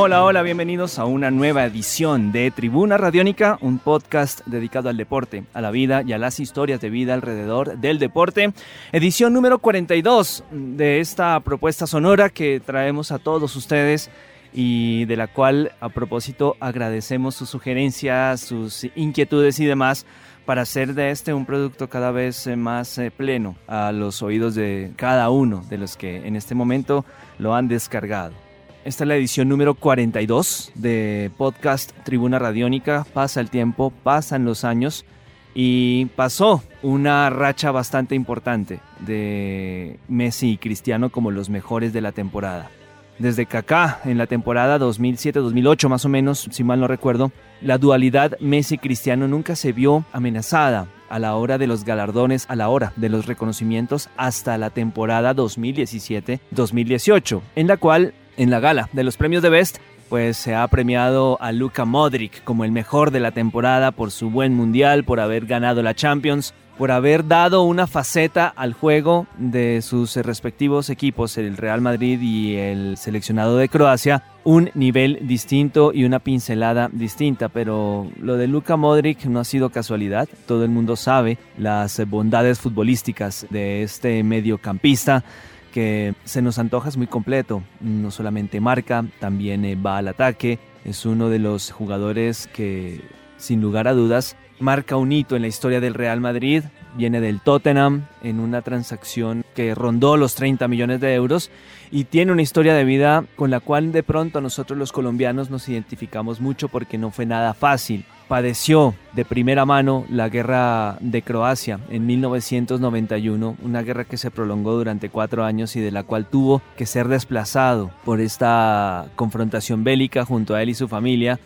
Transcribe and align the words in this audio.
Hola, 0.00 0.22
hola, 0.22 0.42
bienvenidos 0.42 1.00
a 1.00 1.06
una 1.06 1.32
nueva 1.32 1.64
edición 1.64 2.30
de 2.30 2.52
Tribuna 2.52 2.96
Radiónica, 2.98 3.58
un 3.60 3.80
podcast 3.80 4.46
dedicado 4.46 4.88
al 4.88 4.96
deporte, 4.96 5.42
a 5.52 5.60
la 5.60 5.72
vida 5.72 6.04
y 6.06 6.12
a 6.12 6.18
las 6.18 6.38
historias 6.38 6.80
de 6.80 6.88
vida 6.88 7.14
alrededor 7.14 7.78
del 7.78 7.98
deporte. 7.98 8.52
Edición 8.92 9.32
número 9.32 9.58
42 9.58 10.44
de 10.52 11.00
esta 11.00 11.40
propuesta 11.40 11.88
sonora 11.88 12.30
que 12.30 12.60
traemos 12.60 13.10
a 13.10 13.18
todos 13.18 13.56
ustedes 13.56 14.08
y 14.52 15.04
de 15.06 15.16
la 15.16 15.26
cual 15.26 15.72
a 15.80 15.88
propósito 15.88 16.56
agradecemos 16.60 17.34
sus 17.34 17.50
sugerencias, 17.50 18.40
sus 18.40 18.86
inquietudes 18.94 19.58
y 19.58 19.66
demás 19.66 20.06
para 20.46 20.62
hacer 20.62 20.94
de 20.94 21.10
este 21.10 21.34
un 21.34 21.44
producto 21.44 21.88
cada 21.88 22.12
vez 22.12 22.46
eh, 22.46 22.54
más 22.54 22.98
eh, 22.98 23.10
pleno 23.10 23.56
a 23.66 23.90
los 23.90 24.22
oídos 24.22 24.54
de 24.54 24.92
cada 24.94 25.28
uno 25.30 25.64
de 25.68 25.78
los 25.78 25.96
que 25.96 26.24
en 26.24 26.36
este 26.36 26.54
momento 26.54 27.04
lo 27.36 27.56
han 27.56 27.66
descargado. 27.66 28.47
Esta 28.84 29.04
es 29.04 29.08
la 29.08 29.16
edición 29.16 29.48
número 29.48 29.74
42 29.74 30.72
de 30.76 31.30
podcast 31.36 31.90
Tribuna 32.04 32.38
Radiónica. 32.38 33.04
Pasa 33.12 33.40
el 33.40 33.50
tiempo, 33.50 33.92
pasan 34.02 34.44
los 34.44 34.64
años 34.64 35.04
y 35.52 36.06
pasó 36.16 36.62
una 36.82 37.28
racha 37.28 37.72
bastante 37.72 38.14
importante 38.14 38.78
de 39.00 39.98
Messi 40.08 40.52
y 40.52 40.58
Cristiano 40.58 41.10
como 41.10 41.32
los 41.32 41.50
mejores 41.50 41.92
de 41.92 42.00
la 42.00 42.12
temporada. 42.12 42.70
Desde 43.18 43.46
Kaká 43.46 44.00
en 44.04 44.16
la 44.16 44.28
temporada 44.28 44.78
2007-2008 44.78 45.88
más 45.88 46.04
o 46.04 46.08
menos, 46.08 46.48
si 46.50 46.62
mal 46.62 46.78
no 46.78 46.86
recuerdo, 46.86 47.32
la 47.60 47.78
dualidad 47.78 48.38
Messi-Cristiano 48.38 49.26
nunca 49.26 49.56
se 49.56 49.72
vio 49.72 50.04
amenazada 50.12 50.86
a 51.08 51.18
la 51.18 51.34
hora 51.34 51.58
de 51.58 51.66
los 51.66 51.84
galardones, 51.84 52.46
a 52.48 52.54
la 52.54 52.68
hora 52.68 52.92
de 52.94 53.08
los 53.08 53.26
reconocimientos 53.26 54.08
hasta 54.16 54.56
la 54.56 54.70
temporada 54.70 55.34
2017-2018, 55.34 57.40
en 57.56 57.66
la 57.66 57.76
cual 57.76 58.14
en 58.38 58.50
la 58.50 58.60
gala 58.60 58.88
de 58.92 59.04
los 59.04 59.18
premios 59.18 59.42
de 59.42 59.50
Best, 59.50 59.78
pues 60.08 60.38
se 60.38 60.54
ha 60.54 60.66
premiado 60.68 61.36
a 61.42 61.52
Luka 61.52 61.84
Modric 61.84 62.42
como 62.44 62.64
el 62.64 62.72
mejor 62.72 63.10
de 63.10 63.20
la 63.20 63.32
temporada 63.32 63.90
por 63.92 64.10
su 64.10 64.30
buen 64.30 64.54
mundial, 64.54 65.04
por 65.04 65.20
haber 65.20 65.44
ganado 65.44 65.82
la 65.82 65.94
Champions, 65.94 66.54
por 66.78 66.92
haber 66.92 67.26
dado 67.26 67.64
una 67.64 67.88
faceta 67.88 68.46
al 68.46 68.72
juego 68.72 69.26
de 69.36 69.82
sus 69.82 70.14
respectivos 70.16 70.90
equipos, 70.90 71.36
el 71.36 71.56
Real 71.56 71.80
Madrid 71.80 72.20
y 72.20 72.54
el 72.54 72.96
seleccionado 72.96 73.58
de 73.58 73.68
Croacia, 73.68 74.22
un 74.44 74.70
nivel 74.74 75.18
distinto 75.22 75.90
y 75.92 76.04
una 76.04 76.20
pincelada 76.20 76.88
distinta, 76.92 77.48
pero 77.48 78.06
lo 78.22 78.36
de 78.36 78.46
Luka 78.46 78.76
Modric 78.76 79.24
no 79.24 79.40
ha 79.40 79.44
sido 79.44 79.70
casualidad, 79.70 80.28
todo 80.46 80.62
el 80.62 80.70
mundo 80.70 80.94
sabe 80.94 81.36
las 81.58 82.00
bondades 82.08 82.60
futbolísticas 82.60 83.46
de 83.50 83.82
este 83.82 84.22
mediocampista 84.22 85.24
que 85.72 86.14
se 86.24 86.42
nos 86.42 86.58
antoja 86.58 86.88
es 86.88 86.96
muy 86.96 87.06
completo. 87.06 87.62
No 87.80 88.10
solamente 88.10 88.60
marca, 88.60 89.04
también 89.20 89.64
eh, 89.64 89.74
va 89.74 89.98
al 89.98 90.08
ataque. 90.08 90.58
Es 90.84 91.06
uno 91.06 91.28
de 91.28 91.38
los 91.38 91.70
jugadores 91.70 92.48
que, 92.48 93.02
sin 93.36 93.60
lugar 93.60 93.88
a 93.88 93.92
dudas, 93.92 94.36
marca 94.60 94.96
un 94.96 95.12
hito 95.12 95.36
en 95.36 95.42
la 95.42 95.48
historia 95.48 95.80
del 95.80 95.94
Real 95.94 96.20
Madrid. 96.20 96.64
Viene 96.96 97.20
del 97.20 97.40
Tottenham 97.40 98.06
en 98.22 98.40
una 98.40 98.62
transacción 98.62 99.44
que 99.54 99.74
rondó 99.74 100.16
los 100.16 100.34
30 100.34 100.66
millones 100.68 101.00
de 101.00 101.14
euros 101.14 101.50
y 101.90 102.04
tiene 102.04 102.32
una 102.32 102.42
historia 102.42 102.74
de 102.74 102.84
vida 102.84 103.24
con 103.36 103.50
la 103.50 103.60
cual 103.60 103.92
de 103.92 104.02
pronto 104.02 104.40
nosotros 104.40 104.78
los 104.78 104.90
colombianos 104.90 105.50
nos 105.50 105.68
identificamos 105.68 106.40
mucho 106.40 106.68
porque 106.68 106.98
no 106.98 107.10
fue 107.10 107.26
nada 107.26 107.54
fácil 107.54 108.04
padeció 108.28 108.94
de 109.14 109.24
primera 109.24 109.64
mano 109.64 110.04
la 110.10 110.28
guerra 110.28 110.98
de 111.00 111.22
Croacia 111.22 111.80
en 111.88 112.06
1991, 112.06 113.56
una 113.62 113.82
guerra 113.82 114.04
que 114.04 114.18
se 114.18 114.30
prolongó 114.30 114.74
durante 114.74 115.08
cuatro 115.08 115.44
años 115.44 115.74
y 115.76 115.80
de 115.80 115.90
la 115.90 116.04
cual 116.04 116.26
tuvo 116.26 116.62
que 116.76 116.86
ser 116.86 117.08
desplazado 117.08 117.90
por 118.04 118.20
esta 118.20 119.06
confrontación 119.16 119.82
bélica 119.82 120.24
junto 120.24 120.54
a 120.54 120.62
él 120.62 120.68
y 120.68 120.74
su 120.74 120.86
familia. 120.86 121.40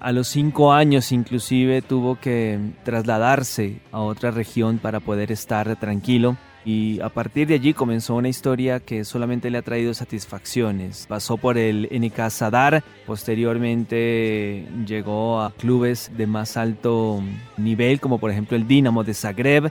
A 0.00 0.12
los 0.12 0.28
cinco 0.28 0.72
años 0.72 1.12
inclusive 1.12 1.82
tuvo 1.82 2.18
que 2.18 2.58
trasladarse 2.84 3.80
a 3.92 4.00
otra 4.00 4.30
región 4.30 4.78
para 4.78 5.00
poder 5.00 5.30
estar 5.30 5.76
tranquilo 5.76 6.36
y 6.64 7.00
a 7.00 7.08
partir 7.08 7.46
de 7.46 7.54
allí 7.54 7.74
comenzó 7.74 8.14
una 8.14 8.28
historia 8.28 8.80
que 8.80 9.04
solamente 9.04 9.50
le 9.50 9.58
ha 9.58 9.62
traído 9.62 9.92
satisfacciones. 9.94 11.06
Pasó 11.08 11.36
por 11.36 11.58
el 11.58 11.88
NK 11.90 12.30
Sadar, 12.30 12.82
posteriormente 13.06 14.66
llegó 14.86 15.40
a 15.40 15.52
clubes 15.52 16.10
de 16.16 16.26
más 16.26 16.56
alto 16.56 17.22
nivel 17.56 18.00
como 18.00 18.18
por 18.18 18.30
ejemplo 18.30 18.56
el 18.56 18.66
Dinamo 18.66 19.04
de 19.04 19.14
Zagreb, 19.14 19.70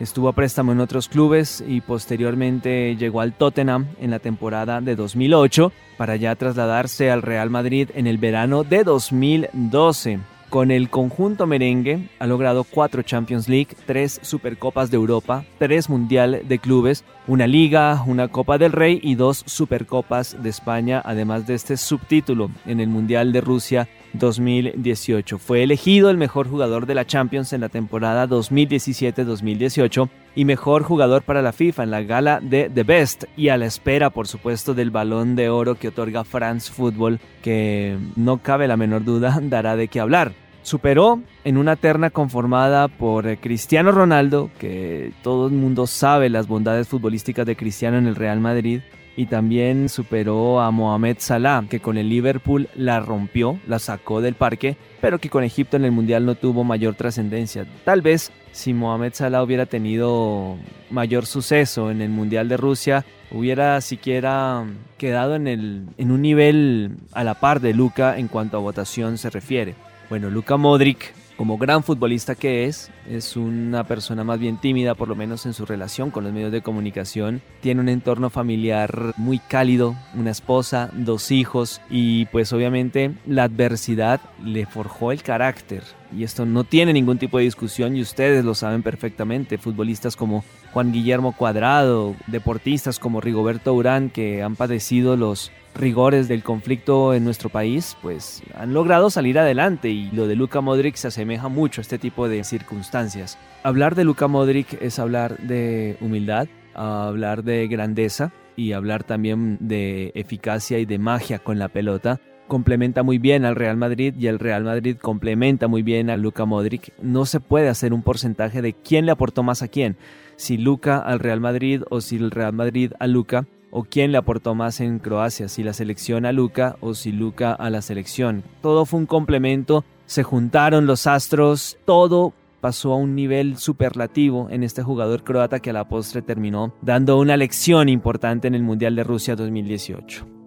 estuvo 0.00 0.28
a 0.28 0.32
préstamo 0.32 0.72
en 0.72 0.80
otros 0.80 1.08
clubes 1.08 1.62
y 1.66 1.80
posteriormente 1.80 2.96
llegó 2.96 3.20
al 3.20 3.32
Tottenham 3.32 3.86
en 4.00 4.10
la 4.10 4.18
temporada 4.18 4.80
de 4.80 4.96
2008 4.96 5.72
para 5.96 6.16
ya 6.16 6.34
trasladarse 6.34 7.10
al 7.10 7.22
Real 7.22 7.50
Madrid 7.50 7.90
en 7.94 8.06
el 8.06 8.18
verano 8.18 8.64
de 8.64 8.82
2012. 8.84 10.33
Con 10.54 10.70
el 10.70 10.88
conjunto 10.88 11.48
merengue 11.48 12.08
ha 12.20 12.28
logrado 12.28 12.62
cuatro 12.62 13.02
Champions 13.02 13.48
League, 13.48 13.70
tres 13.86 14.20
Supercopas 14.22 14.88
de 14.88 14.96
Europa, 14.96 15.44
tres 15.58 15.90
Mundial 15.90 16.42
de 16.46 16.60
Clubes, 16.60 17.04
una 17.26 17.48
Liga, 17.48 18.04
una 18.06 18.28
Copa 18.28 18.56
del 18.56 18.70
Rey 18.70 19.00
y 19.02 19.16
dos 19.16 19.42
Supercopas 19.46 20.40
de 20.40 20.50
España, 20.50 21.02
además 21.04 21.48
de 21.48 21.54
este 21.54 21.76
subtítulo 21.76 22.52
en 22.66 22.78
el 22.78 22.86
Mundial 22.86 23.32
de 23.32 23.40
Rusia 23.40 23.88
2018. 24.12 25.38
Fue 25.38 25.64
elegido 25.64 26.08
el 26.08 26.18
mejor 26.18 26.48
jugador 26.48 26.86
de 26.86 26.94
la 26.94 27.04
Champions 27.04 27.52
en 27.52 27.60
la 27.60 27.68
temporada 27.68 28.28
2017-2018 28.28 30.08
y 30.36 30.44
mejor 30.44 30.84
jugador 30.84 31.22
para 31.22 31.42
la 31.42 31.52
FIFA 31.52 31.82
en 31.82 31.90
la 31.90 32.02
gala 32.02 32.38
de 32.40 32.70
The 32.72 32.84
Best 32.84 33.24
y 33.36 33.48
a 33.48 33.56
la 33.56 33.66
espera, 33.66 34.10
por 34.10 34.28
supuesto, 34.28 34.72
del 34.72 34.92
balón 34.92 35.34
de 35.34 35.48
oro 35.48 35.74
que 35.74 35.88
otorga 35.88 36.22
France 36.22 36.72
Football, 36.72 37.18
que 37.42 37.98
no 38.14 38.38
cabe 38.38 38.68
la 38.68 38.76
menor 38.76 39.02
duda 39.02 39.40
dará 39.42 39.74
de 39.74 39.88
qué 39.88 39.98
hablar. 39.98 40.43
Superó 40.64 41.20
en 41.44 41.58
una 41.58 41.76
terna 41.76 42.08
conformada 42.08 42.88
por 42.88 43.26
eh, 43.26 43.36
Cristiano 43.36 43.92
Ronaldo, 43.92 44.50
que 44.58 45.12
todo 45.22 45.46
el 45.46 45.52
mundo 45.52 45.86
sabe 45.86 46.30
las 46.30 46.48
bondades 46.48 46.88
futbolísticas 46.88 47.44
de 47.44 47.54
Cristiano 47.54 47.98
en 47.98 48.06
el 48.06 48.16
Real 48.16 48.40
Madrid, 48.40 48.80
y 49.14 49.26
también 49.26 49.90
superó 49.90 50.62
a 50.62 50.70
Mohamed 50.70 51.16
Salah, 51.18 51.66
que 51.68 51.80
con 51.80 51.98
el 51.98 52.08
Liverpool 52.08 52.70
la 52.74 53.00
rompió, 53.00 53.58
la 53.66 53.78
sacó 53.78 54.22
del 54.22 54.36
parque, 54.36 54.78
pero 55.02 55.18
que 55.18 55.28
con 55.28 55.44
Egipto 55.44 55.76
en 55.76 55.84
el 55.84 55.92
Mundial 55.92 56.24
no 56.24 56.34
tuvo 56.34 56.64
mayor 56.64 56.94
trascendencia. 56.94 57.66
Tal 57.84 58.00
vez 58.00 58.32
si 58.50 58.72
Mohamed 58.72 59.12
Salah 59.12 59.42
hubiera 59.42 59.66
tenido 59.66 60.56
mayor 60.90 61.26
suceso 61.26 61.90
en 61.90 62.00
el 62.00 62.08
Mundial 62.08 62.48
de 62.48 62.56
Rusia, 62.56 63.04
hubiera 63.30 63.78
siquiera 63.82 64.64
quedado 64.96 65.36
en, 65.36 65.46
el, 65.46 65.88
en 65.98 66.10
un 66.10 66.22
nivel 66.22 66.96
a 67.12 67.22
la 67.22 67.34
par 67.34 67.60
de 67.60 67.74
Luca 67.74 68.16
en 68.16 68.28
cuanto 68.28 68.56
a 68.56 68.60
votación 68.60 69.18
se 69.18 69.28
refiere. 69.28 69.74
Bueno, 70.10 70.28
Luka 70.28 70.58
Modric, 70.58 71.14
como 71.36 71.56
gran 71.56 71.82
futbolista 71.82 72.34
que 72.34 72.66
es, 72.66 72.90
es 73.08 73.36
una 73.36 73.84
persona 73.84 74.22
más 74.22 74.38
bien 74.38 74.58
tímida, 74.58 74.94
por 74.94 75.08
lo 75.08 75.16
menos 75.16 75.46
en 75.46 75.54
su 75.54 75.64
relación 75.64 76.10
con 76.10 76.24
los 76.24 76.32
medios 76.32 76.52
de 76.52 76.62
comunicación. 76.62 77.40
Tiene 77.60 77.80
un 77.80 77.88
entorno 77.88 78.28
familiar 78.28 79.14
muy 79.16 79.38
cálido, 79.38 79.96
una 80.14 80.30
esposa, 80.30 80.90
dos 80.92 81.30
hijos 81.30 81.80
y 81.88 82.26
pues 82.26 82.52
obviamente 82.52 83.12
la 83.26 83.44
adversidad 83.44 84.20
le 84.44 84.66
forjó 84.66 85.10
el 85.10 85.22
carácter. 85.22 85.82
Y 86.16 86.22
esto 86.22 86.46
no 86.46 86.64
tiene 86.64 86.92
ningún 86.92 87.18
tipo 87.18 87.38
de 87.38 87.44
discusión 87.44 87.96
y 87.96 88.02
ustedes 88.02 88.44
lo 88.44 88.54
saben 88.54 88.82
perfectamente. 88.82 89.58
Futbolistas 89.58 90.16
como 90.16 90.44
Juan 90.72 90.92
Guillermo 90.92 91.32
Cuadrado, 91.32 92.14
deportistas 92.28 92.98
como 92.98 93.20
Rigoberto 93.20 93.74
Urán 93.74 94.10
que 94.10 94.42
han 94.42 94.54
padecido 94.54 95.16
los 95.16 95.50
rigores 95.74 96.28
del 96.28 96.42
conflicto 96.42 97.14
en 97.14 97.24
nuestro 97.24 97.48
país, 97.48 97.96
pues 98.00 98.42
han 98.54 98.72
logrado 98.72 99.10
salir 99.10 99.38
adelante 99.38 99.90
y 99.90 100.10
lo 100.12 100.26
de 100.26 100.36
Luka 100.36 100.60
Modric 100.60 100.96
se 100.96 101.08
asemeja 101.08 101.48
mucho 101.48 101.80
a 101.80 101.82
este 101.82 101.98
tipo 101.98 102.28
de 102.28 102.44
circunstancias. 102.44 103.38
Hablar 103.62 103.94
de 103.94 104.04
Luka 104.04 104.28
Modric 104.28 104.80
es 104.80 104.98
hablar 104.98 105.38
de 105.38 105.96
humildad, 106.00 106.48
hablar 106.74 107.44
de 107.44 107.66
grandeza 107.68 108.32
y 108.56 108.72
hablar 108.72 109.04
también 109.04 109.58
de 109.60 110.12
eficacia 110.14 110.78
y 110.78 110.86
de 110.86 110.98
magia 110.98 111.38
con 111.38 111.58
la 111.58 111.68
pelota. 111.68 112.20
Complementa 112.46 113.02
muy 113.02 113.18
bien 113.18 113.44
al 113.44 113.56
Real 113.56 113.76
Madrid 113.76 114.14
y 114.18 114.26
el 114.26 114.38
Real 114.38 114.64
Madrid 114.64 114.98
complementa 115.00 115.66
muy 115.66 115.82
bien 115.82 116.10
a 116.10 116.16
Luka 116.16 116.44
Modric. 116.44 116.92
No 117.00 117.24
se 117.24 117.40
puede 117.40 117.68
hacer 117.68 117.92
un 117.92 118.02
porcentaje 118.02 118.60
de 118.60 118.74
quién 118.74 119.06
le 119.06 119.12
aportó 119.12 119.42
más 119.42 119.62
a 119.62 119.68
quién, 119.68 119.96
si 120.36 120.58
Luka 120.58 120.98
al 120.98 121.20
Real 121.20 121.40
Madrid 121.40 121.82
o 121.90 122.00
si 122.00 122.16
el 122.16 122.30
Real 122.30 122.52
Madrid 122.52 122.92
a 122.98 123.06
Luka 123.06 123.46
o 123.76 123.82
quién 123.82 124.12
le 124.12 124.18
aportó 124.18 124.54
más 124.54 124.80
en 124.80 125.00
Croacia, 125.00 125.48
si 125.48 125.64
la 125.64 125.72
selección 125.72 126.26
a 126.26 126.32
Luca 126.32 126.76
o 126.80 126.94
si 126.94 127.10
Luca 127.10 127.52
a 127.52 127.70
la 127.70 127.82
selección. 127.82 128.44
Todo 128.62 128.86
fue 128.86 129.00
un 129.00 129.06
complemento, 129.06 129.84
se 130.06 130.22
juntaron 130.22 130.86
los 130.86 131.08
astros, 131.08 131.76
todo 131.84 132.32
pasó 132.60 132.92
a 132.92 132.96
un 132.96 133.16
nivel 133.16 133.58
superlativo 133.58 134.46
en 134.48 134.62
este 134.62 134.84
jugador 134.84 135.24
croata 135.24 135.58
que 135.58 135.70
a 135.70 135.72
la 135.72 135.88
postre 135.88 136.22
terminó 136.22 136.72
dando 136.82 137.18
una 137.18 137.36
lección 137.36 137.88
importante 137.88 138.46
en 138.46 138.54
el 138.54 138.62
Mundial 138.62 138.94
de 138.94 139.02
Rusia 139.02 139.34
2018. 139.34 140.43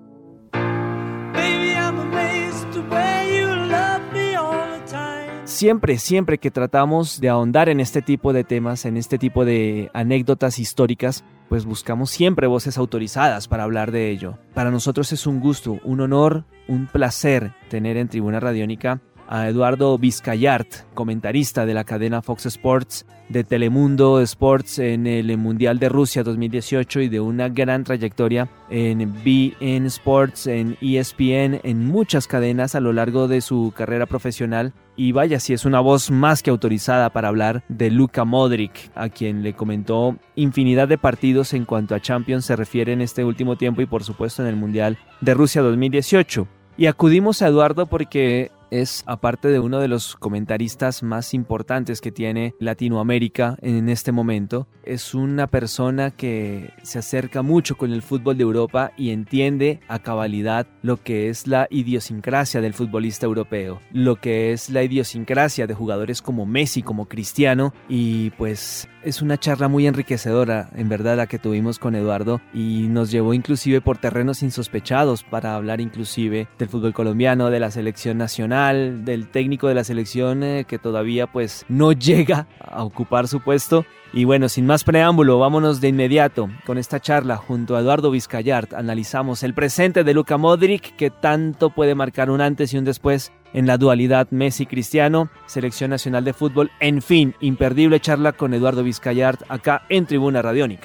Siempre, 5.58 5.98
siempre 5.98 6.38
que 6.38 6.52
tratamos 6.52 7.20
de 7.20 7.30
ahondar 7.30 7.68
en 7.68 7.80
este 7.80 8.04
tipo 8.04 8.32
de 8.32 8.44
temas, 8.44 8.86
en 8.86 8.96
este 8.96 9.18
tipo 9.18 9.44
de 9.44 9.90
anécdotas 9.92 10.60
históricas, 10.60 11.24
pues 11.50 11.66
buscamos 11.66 12.12
siempre 12.12 12.46
voces 12.46 12.78
autorizadas 12.78 13.48
para 13.48 13.64
hablar 13.64 13.92
de 13.92 14.12
ello. 14.12 14.38
Para 14.54 14.70
nosotros 14.70 15.12
es 15.14 15.26
un 15.26 15.40
gusto, 15.40 15.80
un 15.84 16.02
honor, 16.02 16.46
un 16.68 16.86
placer 16.86 17.54
tener 17.70 17.98
en 17.98 18.08
Tribuna 18.08 18.40
Radiónica 18.40 19.02
a 19.28 19.48
Eduardo 19.48 19.98
Vizcayart, 19.98 20.86
comentarista 20.94 21.66
de 21.66 21.74
la 21.74 21.84
cadena 21.84 22.22
Fox 22.22 22.46
Sports, 22.46 23.06
de 23.30 23.44
Telemundo 23.44 24.22
Sports 24.22 24.80
en 24.80 25.06
el 25.06 25.38
Mundial 25.38 25.80
de 25.80 25.90
Rusia 25.90 26.24
2018 26.24 27.02
y 27.02 27.10
de 27.10 27.20
una 27.20 27.50
gran 27.50 27.84
trayectoria 27.84 28.50
en 28.70 29.14
BN 29.24 29.86
Sports, 29.88 30.48
en 30.48 30.78
ESPN, 30.82 31.60
en 31.64 31.86
muchas 31.86 32.28
cadenas 32.28 32.76
a 32.76 32.80
lo 32.80 32.94
largo 32.94 33.28
de 33.28 33.42
su 33.42 33.74
carrera 33.76 34.06
profesional. 34.06 34.74
Y 34.96 35.12
vaya, 35.12 35.40
si 35.40 35.54
es 35.54 35.66
una 35.66 35.80
voz 35.80 36.10
más 36.10 36.42
que 36.42 36.50
autorizada 36.50 37.12
para 37.12 37.28
hablar 37.28 37.64
de 37.68 37.92
Luka 37.92 38.24
Modric, 38.24 38.90
a 38.96 39.10
quien 39.10 39.44
le 39.44 39.54
comentó 39.54 40.18
infinidad 40.36 40.88
de 40.88 40.98
partidos 40.98 41.54
en 41.54 41.66
cuanto 41.66 41.94
a 41.94 42.00
Champions 42.00 42.46
se 42.46 42.56
refiere 42.56 42.94
en 42.94 43.02
este 43.02 43.24
último 43.24 43.58
tiempo 43.58 43.82
y 43.82 43.86
por 43.86 44.04
supuesto 44.04 44.42
en 44.42 44.48
el 44.48 44.56
Mundial 44.56 44.98
de 45.22 45.34
Rusia 45.34 45.62
2018. 45.62 46.48
Y 46.78 46.86
acudimos 46.86 47.42
a 47.42 47.48
Eduardo 47.48 47.88
porque 47.88 48.52
es, 48.72 49.04
aparte 49.06 49.48
de 49.48 49.60
uno 49.60 49.80
de 49.80 49.88
los 49.88 50.16
comentaristas 50.16 51.04
más 51.04 51.34
importantes 51.34 52.02
que 52.02 52.12
tiene 52.12 52.56
Latinoamérica 52.60 53.58
en 53.62 53.90
este 53.90 54.12
momento, 54.12 54.68
es 54.84 55.14
una 55.14 55.48
persona 55.48 56.12
que 56.12 56.72
se 56.84 57.00
acerca 57.00 57.42
mucho 57.42 57.78
con 57.78 57.92
el 57.92 58.02
fútbol 58.02 58.38
de 58.38 58.44
Europa 58.44 58.92
y 58.98 59.12
entiende 59.12 59.80
a 59.88 60.00
cabalidad 60.00 60.68
lo 60.82 61.02
que 61.02 61.30
es 61.30 61.48
la 61.48 61.68
idiosincrasia 61.70 62.62
del 62.62 62.74
futbolista 62.74 63.26
europeo, 63.26 63.80
lo 63.92 64.16
que 64.16 64.52
es 64.52 64.70
la 64.70 64.84
idiosincrasia 64.84 65.68
de 65.68 65.74
jugadores 65.74 66.22
como 66.22 66.46
Messi, 66.46 66.82
como 66.82 67.08
Cristiano 67.08 67.74
y 67.90 68.32
pues 68.32 68.88
es 69.08 69.22
una 69.22 69.38
charla 69.38 69.70
muy 69.70 69.88
enriquecedora, 69.88 70.70
en 70.76 70.90
verdad, 70.90 71.16
la 71.16 71.28
que 71.28 71.40
tuvimos 71.40 71.80
con 71.80 71.96
Eduardo 71.96 72.42
y 72.54 72.88
nos 72.90 73.10
llevó 73.10 73.34
inclusive 73.34 73.80
por 73.80 73.98
terrenos 73.98 74.44
insospechados 74.44 75.24
para 75.24 75.56
hablar 75.56 75.80
inclusive 75.80 76.50
del 76.60 76.68
fútbol 76.68 76.94
colombiano, 76.94 77.50
de 77.50 77.62
la 77.62 77.72
selección 77.72 78.18
nacional, 78.18 79.06
del 79.06 79.30
técnico 79.30 79.70
de 79.70 79.76
la 79.76 79.86
selección 79.86 80.44
eh, 80.44 80.66
que 80.68 80.78
todavía 80.78 81.26
pues 81.26 81.66
no 81.70 81.92
llega 81.94 82.48
a 82.60 82.84
ocupar 82.84 83.30
su 83.30 83.40
puesto. 83.40 83.86
Y 84.14 84.24
bueno, 84.24 84.50
sin 84.50 84.66
más 84.66 84.84
preámbulo, 84.84 85.38
vámonos 85.38 85.82
de 85.82 85.90
inmediato 85.90 86.50
con 86.66 86.78
esta 86.78 87.00
charla 87.00 87.38
junto 87.38 87.76
a 87.76 87.82
Eduardo 87.82 88.10
Vizcayart. 88.10 88.74
Analizamos 88.74 89.44
el 89.44 89.54
presente 89.54 90.04
de 90.04 90.14
Luka 90.14 90.38
Modric, 90.38 90.96
que 90.96 91.10
tanto 91.10 91.70
puede 91.70 91.94
marcar 91.94 92.30
un 92.30 92.42
antes 92.42 92.74
y 92.74 92.78
un 92.78 92.86
después 92.86 93.32
en 93.54 93.68
la 93.68 93.78
dualidad 93.78 94.28
Messi-Cristiano, 94.32 95.30
Selección 95.46 95.90
Nacional 95.90 96.24
de 96.24 96.34
Fútbol. 96.34 96.72
En 96.80 97.02
fin, 97.02 97.36
imperdible 97.42 98.00
charla 98.00 98.34
con 98.34 98.54
Eduardo 98.54 98.84
Vizcayart 98.84 99.42
acá 99.50 99.84
en 99.90 100.06
Tribuna 100.06 100.42
Radiónica. 100.42 100.84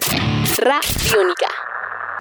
Radiónica. 0.58 1.46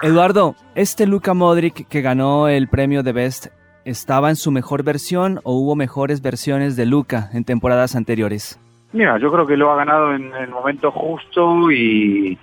Eduardo, 0.02 0.56
este 0.74 1.06
Luka 1.06 1.34
Modric 1.34 1.86
que 1.88 2.02
ganó 2.02 2.48
el 2.48 2.68
premio 2.68 3.02
de 3.02 3.12
Best, 3.12 3.46
¿estaba 3.84 4.30
en 4.30 4.36
su 4.36 4.50
mejor 4.50 4.82
versión 4.82 5.40
o 5.44 5.54
hubo 5.54 5.76
mejores 5.76 6.22
versiones 6.22 6.76
de 6.76 6.86
Luka 6.86 7.30
en 7.32 7.44
temporadas 7.44 7.94
anteriores? 7.94 8.58
Mira, 8.92 9.18
yo 9.18 9.32
creo 9.32 9.46
que 9.46 9.56
lo 9.56 9.70
ha 9.70 9.76
ganado 9.76 10.14
en 10.14 10.34
el 10.34 10.50
momento 10.50 10.90
justo 10.90 11.70
y 11.70 12.38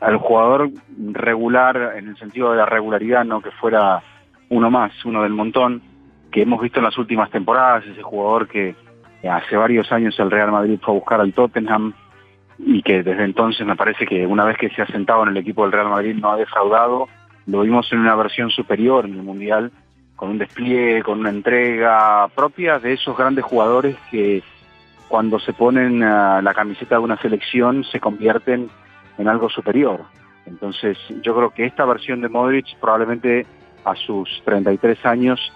al 0.00 0.16
jugador 0.18 0.70
regular, 1.12 1.94
en 1.96 2.08
el 2.08 2.16
sentido 2.16 2.52
de 2.52 2.58
la 2.58 2.66
regularidad, 2.66 3.24
no 3.24 3.40
que 3.40 3.50
fuera 3.50 4.02
uno 4.48 4.70
más, 4.70 4.92
uno 5.04 5.22
del 5.22 5.32
montón, 5.32 5.82
que 6.30 6.42
hemos 6.42 6.60
visto 6.60 6.78
en 6.78 6.84
las 6.84 6.96
últimas 6.96 7.30
temporadas, 7.30 7.84
ese 7.86 8.02
jugador 8.02 8.46
que 8.48 8.74
hace 9.28 9.56
varios 9.56 9.90
años 9.92 10.18
el 10.18 10.30
Real 10.30 10.52
Madrid 10.52 10.78
fue 10.80 10.94
a 10.94 10.98
buscar 10.98 11.20
al 11.20 11.32
Tottenham 11.32 11.92
y 12.58 12.82
que 12.82 13.02
desde 13.02 13.24
entonces 13.24 13.66
me 13.66 13.76
parece 13.76 14.06
que 14.06 14.26
una 14.26 14.44
vez 14.44 14.56
que 14.56 14.70
se 14.70 14.82
ha 14.82 14.86
sentado 14.86 15.22
en 15.24 15.30
el 15.30 15.36
equipo 15.36 15.62
del 15.62 15.72
Real 15.72 15.88
Madrid 15.88 16.14
no 16.14 16.30
ha 16.30 16.36
defraudado, 16.36 17.08
lo 17.46 17.62
vimos 17.62 17.92
en 17.92 17.98
una 17.98 18.14
versión 18.14 18.50
superior 18.50 19.06
en 19.06 19.14
el 19.14 19.22
Mundial, 19.22 19.72
con 20.14 20.30
un 20.30 20.38
despliegue, 20.38 21.02
con 21.02 21.20
una 21.20 21.30
entrega 21.30 22.28
propia 22.28 22.78
de 22.78 22.92
esos 22.92 23.16
grandes 23.16 23.44
jugadores 23.44 23.96
que 24.10 24.42
cuando 25.10 25.40
se 25.40 25.52
ponen 25.52 25.98
la 25.98 26.52
camiseta 26.54 26.94
de 26.94 27.00
una 27.00 27.20
selección 27.20 27.82
se 27.82 27.98
convierten 27.98 28.70
en 29.18 29.28
algo 29.28 29.50
superior. 29.50 30.02
Entonces 30.46 30.96
yo 31.22 31.34
creo 31.34 31.50
que 31.50 31.66
esta 31.66 31.84
versión 31.84 32.20
de 32.20 32.28
Modric 32.28 32.78
probablemente 32.80 33.44
a 33.84 33.96
sus 33.96 34.40
33 34.44 35.04
años 35.04 35.52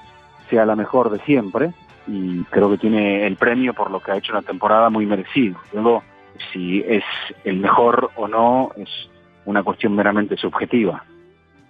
sea 0.50 0.66
la 0.66 0.74
mejor 0.74 1.08
de 1.08 1.20
siempre 1.20 1.72
y 2.08 2.42
creo 2.50 2.68
que 2.68 2.78
tiene 2.78 3.26
el 3.28 3.36
premio 3.36 3.74
por 3.74 3.92
lo 3.92 4.00
que 4.00 4.10
ha 4.10 4.16
hecho 4.16 4.32
una 4.32 4.42
temporada 4.42 4.90
muy 4.90 5.06
merecido. 5.06 5.56
Luego, 5.72 6.02
si 6.52 6.80
es 6.80 7.04
el 7.44 7.58
mejor 7.58 8.10
o 8.16 8.26
no 8.26 8.72
es 8.76 8.88
una 9.44 9.62
cuestión 9.62 9.94
meramente 9.94 10.36
subjetiva. 10.36 11.04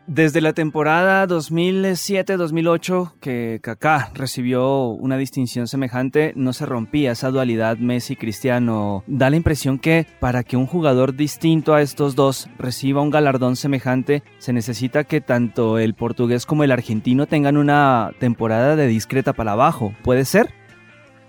Desde 0.07 0.43
la 0.43 0.53
temporada 0.53 1.27
2007-2008 1.27 3.13
que 3.21 3.59
Kaká 3.63 4.11
recibió 4.13 4.89
una 4.89 5.17
distinción 5.17 5.67
semejante, 5.67 6.35
no 6.37 6.53
se 6.53 6.67
rompía 6.67 7.13
esa 7.13 7.31
dualidad 7.31 7.79
Messi-Cristiano. 7.79 9.03
Da 9.07 9.31
la 9.31 9.37
impresión 9.37 9.79
que 9.79 10.07
para 10.21 10.43
que 10.43 10.59
un 10.59 10.67
jugador 10.67 11.17
distinto 11.17 11.73
a 11.73 11.81
estos 11.81 12.15
dos 12.17 12.51
reciba 12.59 13.01
un 13.01 13.09
galardón 13.09 13.57
semejante, 13.57 14.23
se 14.37 14.53
necesita 14.53 15.05
que 15.05 15.23
tanto 15.23 15.79
el 15.79 15.95
portugués 15.95 16.45
como 16.45 16.65
el 16.65 16.73
argentino 16.73 17.27
tengan 17.27 17.57
una 17.57 18.11
temporada 18.19 18.77
de 18.77 18.87
discreta 18.87 19.33
para 19.33 19.53
abajo. 19.53 19.95
¿Puede 20.03 20.27
ser? 20.27 20.64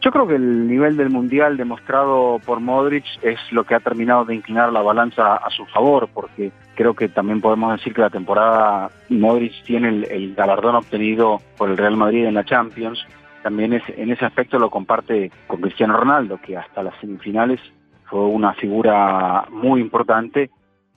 Yo 0.05 0.11
creo 0.11 0.27
que 0.27 0.35
el 0.35 0.67
nivel 0.67 0.97
del 0.97 1.09
Mundial 1.09 1.57
demostrado 1.57 2.39
por 2.45 2.59
Modric 2.59 3.05
es 3.23 3.39
lo 3.51 3.63
que 3.63 3.73
ha 3.73 3.79
terminado 3.79 4.23
de 4.23 4.35
inclinar 4.35 4.71
la 4.71 4.83
balanza 4.83 5.35
a 5.35 5.49
su 5.49 5.65
favor, 5.65 6.07
porque 6.13 6.51
creo 6.75 6.93
que 6.93 7.09
también 7.09 7.41
podemos 7.41 7.71
decir 7.75 7.91
que 7.91 8.01
la 8.01 8.11
temporada 8.11 8.91
Modric 9.09 9.63
tiene 9.63 10.05
el, 10.07 10.35
galardón 10.35 10.75
obtenido 10.75 11.41
por 11.57 11.71
el 11.71 11.77
Real 11.77 11.97
Madrid 11.97 12.25
en 12.25 12.35
la 12.35 12.45
Champions, 12.45 13.03
también 13.41 13.73
es, 13.73 13.81
en 13.97 14.11
ese 14.11 14.25
aspecto 14.25 14.59
lo 14.59 14.69
comparte 14.69 15.31
con 15.47 15.59
Cristiano 15.59 15.97
Ronaldo, 15.97 16.39
que 16.39 16.55
hasta 16.55 16.83
las 16.83 16.93
semifinales 16.99 17.59
fue 18.07 18.27
una 18.27 18.53
figura 18.53 19.45
muy 19.49 19.81
importante 19.81 20.51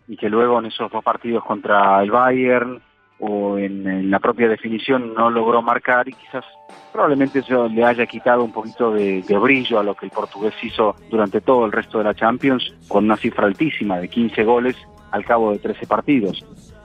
y 0.07 0.19
que 0.19 0.29
luego 0.29 0.59
en 0.59 0.67
esos 0.67 0.93
dos 0.93 1.03
partidos 1.03 1.43
contra 1.45 2.03
el 2.03 2.11
Bayern 2.11 2.83
o 3.21 3.59
en, 3.59 4.11
la 4.11 4.19
propia 4.21 4.49
definición 4.49 5.15
no 5.15 5.31
logró 5.31 5.61
marcar 5.63 6.09
y 6.09 6.13
quizás 6.13 6.45
probablemente 6.93 7.41
eso 7.41 7.69
le 7.69 7.85
haya 7.85 8.07
quitado 8.07 8.45
un 8.45 8.53
poquito 8.53 8.93
de, 8.93 9.23
brillo 9.41 9.79
a 9.79 9.83
lo 9.83 9.95
que 9.95 10.07
el 10.07 10.13
portugués 10.13 10.55
hizo 10.63 10.95
durante 11.11 11.41
todo 11.41 11.67
el 11.67 11.73
resto 11.73 11.99
de 11.99 12.05
la 12.05 12.15
Champions 12.15 12.75
con 12.87 13.05
una 13.05 13.17
cifra 13.17 13.47
altísima 13.47 13.99
de 13.99 14.09
15 14.09 14.45
goles 14.45 14.77
al 15.11 15.25
cabo 15.25 15.53
de 15.53 15.59
13 15.59 15.87
partidos. 15.87 16.45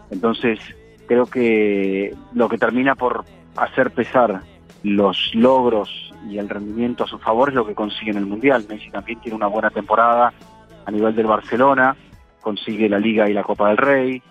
Entonces 0.10 0.60
creo 1.08 1.26
que 1.26 2.16
lo 2.34 2.50
que 2.50 2.58
termina 2.58 2.96
por 2.96 3.26
hacer 3.56 3.92
pesar 3.92 4.42
los 4.84 5.32
logros 5.34 6.12
y 6.30 6.38
el 6.38 6.50
rendimiento 6.50 7.04
a 7.04 7.08
su 7.08 7.20
favor 7.20 7.50
es 7.50 7.56
lo 7.56 7.66
que 7.66 7.76
consigue 7.76 8.12
en 8.12 8.18
el 8.18 8.26
Mundial. 8.26 8.66
Messi 8.70 8.90
también 8.90 9.20
tiene 9.20 9.36
una 9.36 9.48
buena 9.48 9.70
temporada 9.70 10.34
a 10.86 10.92
nivel 10.92 11.16
del 11.16 11.28
Barcelona, 11.28 11.96
consigue 12.42 12.90
la 12.90 13.00
Liga 13.00 13.30
y 13.30 13.34
la 13.34 13.44
Copa 13.44 13.70
del 13.70 13.78
Rey, 13.78 14.22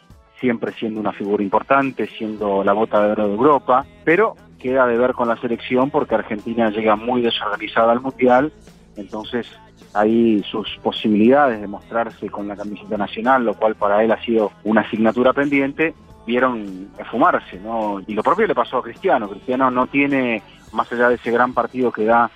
siempre 0.43 0.73
siendo 0.73 1.01
una 1.01 1.13
figura 1.13 1.43
importante, 1.43 2.09
siendo 2.19 2.65
la 2.65 2.73
bota 2.73 3.01
de 3.01 3.13
oro 3.13 3.29
de 3.29 3.35
Europa, 3.35 3.87
pero 4.05 4.35
queda 4.59 4.87
de 4.87 4.99
ver 4.99 5.13
con 5.13 5.29
la 5.29 5.37
selección 5.37 5.89
porque 5.89 6.17
Argentina 6.17 6.69
llega 6.71 6.97
muy 6.97 7.23
desorganizada 7.23 7.93
al 7.93 8.01
Mundial, 8.01 8.53
entonces 8.97 9.47
ahí 9.95 10.43
sus 10.51 10.69
posibilidades 10.83 11.61
de 11.61 11.69
mostrarse 11.69 12.29
con 12.29 12.49
la 12.49 12.57
camiseta 12.57 12.97
nacional, 12.97 13.45
lo 13.45 13.55
cual 13.55 13.77
para 13.77 14.03
él 14.03 14.11
ha 14.11 14.21
sido 14.23 14.51
una 14.65 14.81
asignatura 14.81 15.33
pendiente, 15.33 15.95
vieron 16.27 16.89
esfumarse, 16.99 17.61
¿no? 17.61 18.01
Y 18.05 18.15
lo 18.15 18.23
propio 18.25 18.47
le 18.49 18.55
pasó 18.55 18.79
a 18.79 18.83
Cristiano, 18.83 19.29
Cristiano 19.31 19.71
no 19.71 19.87
tiene, 19.87 20.43
más 20.73 20.91
allá 20.93 21.09
de 21.09 21.15
ese 21.17 21.31
gran 21.31 21.55
partido 21.55 21.93
que 21.93 22.05
da 22.05 22.31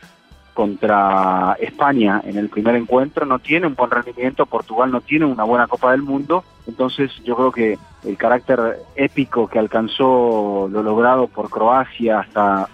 contra 0.54 1.56
España 1.60 2.22
en 2.24 2.36
el 2.38 2.48
primer 2.50 2.76
encuentro, 2.76 3.26
no 3.26 3.40
tiene 3.40 3.66
un 3.66 3.74
buen 3.74 3.90
rendimiento, 3.90 4.46
Portugal 4.46 4.92
no 4.92 5.00
tiene 5.00 5.24
una 5.24 5.42
buena 5.42 5.66
Copa 5.66 5.90
del 5.90 6.02
Mundo, 6.02 6.44
entonces 6.66 7.12
yo 7.24 7.36
creo 7.36 7.52
que 7.52 7.78
el 8.04 8.16
carácter 8.16 8.78
épico 8.94 9.48
que 9.48 9.58
alcanzó 9.58 10.68
lo 10.70 10.82
logrado 10.82 11.28
por 11.28 11.50
Croacia 11.50 12.20
hasta 12.20 12.68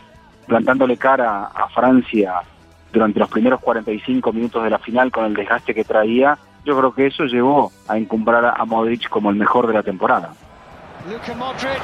plantándole 0.47 0.97
cara 0.97 1.45
a 1.55 1.69
Francia 1.69 2.43
durante 2.93 3.21
los 3.21 3.29
primeros 3.29 3.61
45 3.61 4.33
minutos 4.33 4.63
de 4.63 4.71
la 4.71 4.79
final 4.79 5.11
con 5.11 5.25
el 5.25 5.35
desgaste 5.35 5.75
que 5.75 5.85
traía, 5.85 6.37
yo 6.65 6.77
creo 6.77 6.95
que 6.95 7.07
eso 7.07 7.25
llevó 7.25 7.73
a 7.89 7.97
encumbrar 7.97 8.45
a 8.45 8.65
Modric 8.65 9.09
como 9.09 9.31
el 9.31 9.37
mejor 9.37 9.67
de 9.67 9.75
la 9.75 9.83
temporada. 9.83 10.33
Modric, 11.37 11.83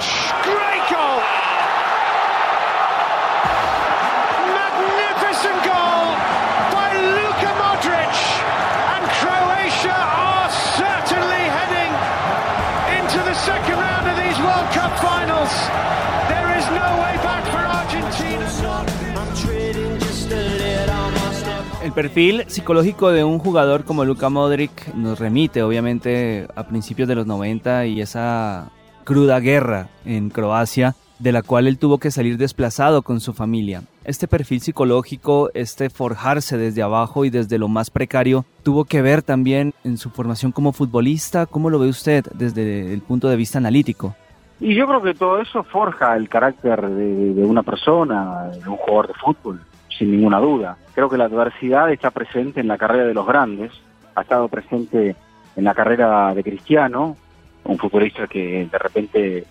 El 21.88 21.95
perfil 21.95 22.45
psicológico 22.49 23.12
de 23.12 23.25
un 23.25 23.38
jugador 23.38 23.85
como 23.85 24.04
Luka 24.04 24.28
Modric 24.28 24.95
nos 24.95 25.18
remite 25.18 25.62
obviamente 25.62 26.47
a 26.54 26.64
principios 26.64 27.09
de 27.09 27.14
los 27.14 27.26
90 27.26 27.87
y 27.87 28.02
esa 28.02 28.71
cruda 29.04 29.40
guerra 29.40 29.88
en 30.04 30.28
Croacia 30.28 30.97
de 31.18 31.33
la 31.33 31.40
cual 31.40 31.66
él 31.66 31.78
tuvo 31.78 31.97
que 31.97 32.11
salir 32.11 32.37
desplazado 32.37 33.00
con 33.00 33.21
su 33.21 33.33
familia. 33.33 33.85
Este 34.04 34.28
perfil 34.28 34.61
psicológico, 34.61 35.49
este 35.54 35.88
forjarse 35.88 36.59
desde 36.59 36.83
abajo 36.83 37.25
y 37.25 37.30
desde 37.30 37.57
lo 37.57 37.68
más 37.68 37.88
precario, 37.88 38.45
tuvo 38.62 38.85
que 38.85 39.00
ver 39.00 39.23
también 39.23 39.73
en 39.83 39.97
su 39.97 40.11
formación 40.11 40.52
como 40.52 40.75
futbolista. 40.75 41.47
¿Cómo 41.47 41.71
lo 41.71 41.78
ve 41.78 41.88
usted 41.88 42.23
desde 42.35 42.92
el 42.92 43.00
punto 43.00 43.30
de 43.30 43.37
vista 43.37 43.57
analítico? 43.57 44.14
Y 44.61 44.75
yo 44.75 44.87
creo 44.87 45.00
que 45.00 45.14
todo 45.14 45.40
eso 45.40 45.62
forja 45.62 46.16
el 46.16 46.28
carácter 46.28 46.87
de, 46.87 47.45
una 47.45 47.62
persona, 47.62 48.50
de 48.50 48.68
un 48.68 48.76
jugador 48.76 49.09
de 49.09 49.14
fútbol, 49.14 49.61
sin 49.99 50.11
ninguna 50.11 50.38
duda. 50.38 50.76
Creo 50.95 51.09
que 51.09 51.19
la 51.19 51.25
adversidad 51.25 51.90
está 51.90 52.11
presente 52.11 52.61
en 52.61 52.69
la 52.69 52.78
carrera 52.78 53.05
de 53.05 53.14
los 53.14 53.26
grandes, 53.26 53.73
ha 54.14 54.23
estado 54.23 54.49
presente 54.49 55.17
en 55.57 55.64
la 55.64 55.75
carrera 55.75 56.35
de 56.35 56.43
Cristiano, 56.43 57.17
un 57.64 57.78
futbolista 57.78 58.26
que 58.26 58.69
de 58.71 58.78
repente 58.78 59.45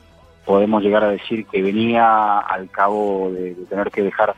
podemos 0.45 0.81
llegar 0.81 1.03
a 1.03 1.09
decir 1.09 1.45
que 1.45 1.61
venía 1.61 2.39
al 2.39 2.69
cabo 2.69 3.29
de, 3.31 3.53
tener 3.69 3.91
que 3.91 4.01
dejar 4.01 4.33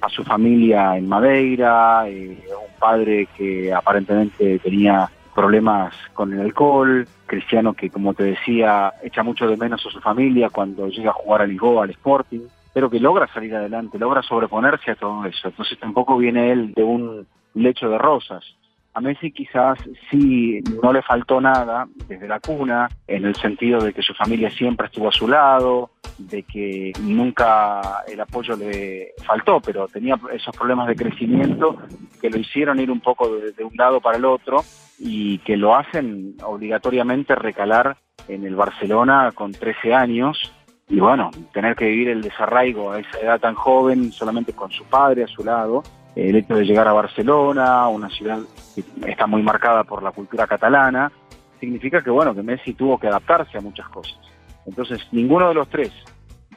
a 0.00 0.08
su 0.08 0.24
familia 0.24 0.96
en 0.96 1.06
Madeira, 1.06 2.08
eh, 2.08 2.38
un 2.48 2.78
padre 2.78 3.28
que 3.36 3.72
aparentemente 3.72 4.58
tenía 4.60 5.10
problemas 5.34 5.94
con 6.14 6.32
el 6.32 6.40
alcohol, 6.40 7.06
Cristiano 7.26 7.74
que 7.74 7.90
como 7.90 8.14
te 8.14 8.24
decía 8.24 8.92
echa 9.02 9.22
mucho 9.22 9.46
de 9.46 9.56
menos 9.56 9.84
a 9.86 9.90
su 9.90 10.00
familia 10.00 10.48
cuando 10.50 10.88
llega 10.88 11.10
a 11.10 11.14
jugar 11.14 11.42
al 11.42 11.50
Lisboa, 11.50 11.84
al 11.84 11.90
Sporting, 11.90 12.40
pero 12.72 12.90
que 12.90 13.00
logra 13.00 13.26
salir 13.32 13.54
adelante, 13.54 13.98
logra 13.98 14.22
sobreponerse 14.22 14.92
a 14.92 14.96
todo 14.96 15.24
eso. 15.24 15.48
Entonces 15.48 15.78
tampoco 15.78 16.16
viene 16.16 16.52
él 16.52 16.72
de 16.74 16.82
un 16.82 17.26
lecho 17.54 17.88
de 17.88 17.98
rosas. 17.98 18.44
A 18.92 19.00
Messi 19.00 19.30
quizás 19.30 19.78
sí 20.10 20.60
no 20.82 20.92
le 20.92 21.02
faltó 21.02 21.40
nada 21.40 21.86
desde 22.08 22.26
la 22.26 22.40
cuna, 22.40 22.88
en 23.06 23.24
el 23.24 23.36
sentido 23.36 23.80
de 23.80 23.92
que 23.92 24.02
su 24.02 24.14
familia 24.14 24.50
siempre 24.50 24.86
estuvo 24.86 25.08
a 25.08 25.12
su 25.12 25.28
lado, 25.28 25.90
de 26.18 26.42
que 26.42 26.92
nunca 27.00 28.02
el 28.08 28.20
apoyo 28.20 28.56
le 28.56 29.12
faltó, 29.24 29.60
pero 29.60 29.86
tenía 29.86 30.18
esos 30.32 30.56
problemas 30.56 30.88
de 30.88 30.96
crecimiento 30.96 31.78
que 32.20 32.30
lo 32.30 32.38
hicieron 32.38 32.80
ir 32.80 32.90
un 32.90 33.00
poco 33.00 33.28
de, 33.28 33.64
un 33.64 33.76
lado 33.76 34.00
para 34.00 34.18
el 34.18 34.24
otro 34.24 34.64
y 34.98 35.38
que 35.38 35.56
lo 35.56 35.76
hacen 35.76 36.34
obligatoriamente 36.44 37.36
recalar 37.36 37.96
en 38.26 38.44
el 38.44 38.56
Barcelona 38.56 39.30
con 39.32 39.52
13 39.52 39.94
años 39.94 40.52
y 40.90 41.00
bueno, 41.00 41.30
tener 41.52 41.76
que 41.76 41.86
vivir 41.86 42.08
el 42.08 42.20
desarraigo 42.20 42.92
a 42.92 42.98
esa 42.98 43.18
edad 43.20 43.40
tan 43.40 43.54
joven 43.54 44.12
solamente 44.12 44.52
con 44.52 44.70
su 44.70 44.84
padre 44.84 45.24
a 45.24 45.28
su 45.28 45.44
lado 45.44 45.82
el 46.16 46.36
hecho 46.36 46.54
de 46.54 46.64
llegar 46.64 46.88
a 46.88 46.92
Barcelona, 46.92 47.88
una 47.88 48.08
ciudad 48.10 48.40
que 48.74 48.82
está 49.10 49.26
muy 49.26 49.42
marcada 49.42 49.84
por 49.84 50.02
la 50.02 50.10
cultura 50.10 50.46
catalana, 50.46 51.10
significa 51.58 52.02
que 52.02 52.10
bueno, 52.10 52.34
que 52.34 52.42
Messi 52.42 52.74
tuvo 52.74 52.98
que 52.98 53.06
adaptarse 53.06 53.58
a 53.58 53.60
muchas 53.60 53.88
cosas. 53.88 54.18
Entonces, 54.66 55.00
ninguno 55.12 55.48
de 55.48 55.54
los 55.54 55.68
tres 55.68 55.92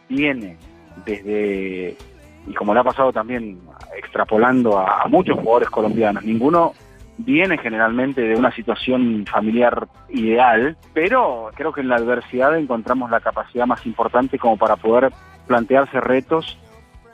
viene 0.10 0.58
desde, 1.06 1.96
y 2.48 2.54
como 2.54 2.74
le 2.74 2.80
ha 2.80 2.84
pasado 2.84 3.14
también 3.14 3.60
extrapolando 3.96 4.78
a, 4.78 5.06
muchos 5.08 5.38
jugadores 5.38 5.70
colombianos, 5.70 6.24
ninguno 6.24 6.74
viene 7.18 7.58
generalmente 7.58 8.22
de 8.22 8.36
una 8.36 8.52
situación 8.52 9.26
familiar 9.30 9.88
ideal, 10.10 10.78
pero 10.94 11.50
creo 11.56 11.72
que 11.72 11.82
en 11.82 11.90
la 11.90 11.96
adversidad 11.96 12.58
encontramos 12.58 13.10
la 13.12 13.20
capacidad 13.20 13.66
más 13.66 13.86
importante 13.86 14.40
como 14.40 14.58
para 14.58 14.76
poder 14.76 15.12
plantearse 15.48 16.00
retos 16.00 16.58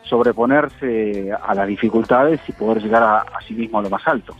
sobreponerse 0.03 1.31
a 1.31 1.53
las 1.53 1.67
dificultades 1.67 2.41
y 2.47 2.51
poder 2.51 2.81
llegar 2.81 3.03
a, 3.03 3.25
sí 3.47 3.53
mismo 3.53 3.79
a 3.79 3.83
lo 3.83 3.89
más 3.89 4.05
alto. 4.07 4.35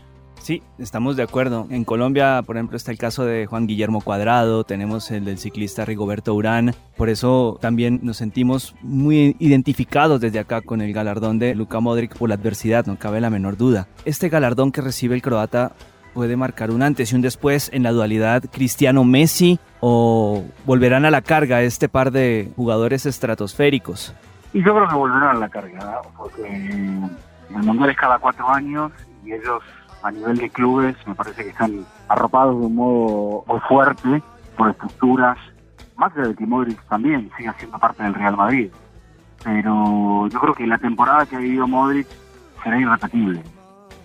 Sí, 0.50 0.64
estamos 0.80 1.14
de 1.14 1.22
acuerdo. 1.22 1.68
En 1.70 1.84
Colombia, 1.84 2.42
por 2.44 2.56
ejemplo, 2.56 2.76
está 2.76 2.90
el 2.90 2.98
caso 2.98 3.24
de 3.24 3.46
Juan 3.46 3.68
Guillermo 3.68 4.00
Cuadrado, 4.00 4.64
tenemos 4.64 5.12
el 5.12 5.24
del 5.24 5.38
ciclista 5.38 5.84
Rigoberto 5.84 6.34
Urán, 6.34 6.74
por 6.96 7.08
eso 7.08 7.56
también 7.60 8.00
nos 8.02 8.16
sentimos 8.16 8.74
muy 8.82 9.36
identificados 9.38 10.20
desde 10.20 10.40
acá 10.40 10.60
con 10.60 10.80
el 10.80 10.92
galardón 10.92 11.38
de 11.38 11.54
Luka 11.54 11.78
Modric 11.78 12.16
por 12.18 12.30
la 12.30 12.34
adversidad, 12.34 12.86
no 12.86 12.98
cabe 12.98 13.20
la 13.20 13.30
menor 13.30 13.56
duda. 13.56 13.86
Este 14.04 14.28
galardón 14.28 14.72
que 14.72 14.80
recibe 14.80 15.14
el 15.14 15.22
croata 15.22 15.70
puede 16.14 16.36
marcar 16.36 16.72
un 16.72 16.82
antes 16.82 17.12
y 17.12 17.14
un 17.14 17.22
después 17.22 17.70
en 17.72 17.84
la 17.84 17.92
dualidad 17.92 18.42
Cristiano-Messi 18.50 19.60
o 19.78 20.42
volverán 20.66 21.04
a 21.04 21.12
la 21.12 21.22
carga 21.22 21.62
este 21.62 21.88
par 21.88 22.10
de 22.10 22.50
jugadores 22.56 23.06
estratosféricos. 23.06 24.16
Y 24.52 24.64
yo 24.64 24.74
creo 24.74 24.88
que 24.88 24.96
volverán 24.96 25.36
a 25.36 25.38
la 25.38 25.48
carga, 25.48 26.02
porque 26.16 26.42
el 26.42 27.62
Mundial 27.62 27.90
es 27.90 27.96
cada 27.96 28.18
cuatro 28.18 28.50
años 28.50 28.90
y 29.24 29.32
ellos 29.32 29.62
a 30.02 30.10
nivel 30.10 30.36
de 30.36 30.50
clubes 30.50 30.96
me 31.06 31.14
parece 31.14 31.44
que 31.44 31.50
están 31.50 31.84
arropados 32.08 32.58
de 32.58 32.66
un 32.66 32.74
modo 32.74 33.44
muy 33.46 33.60
fuerte 33.60 34.22
por 34.56 34.70
estructuras, 34.70 35.38
más 35.96 36.14
de 36.14 36.34
que 36.34 36.46
Modric 36.46 36.82
también 36.88 37.30
siga 37.36 37.54
siendo 37.58 37.78
parte 37.78 38.02
del 38.02 38.14
Real 38.14 38.36
Madrid. 38.36 38.70
Pero 39.44 40.28
yo 40.28 40.40
creo 40.40 40.54
que 40.54 40.66
la 40.66 40.78
temporada 40.78 41.26
que 41.26 41.36
ha 41.36 41.38
vivido 41.38 41.66
Modric 41.66 42.06
será 42.62 42.78
irrepetible. 42.78 43.42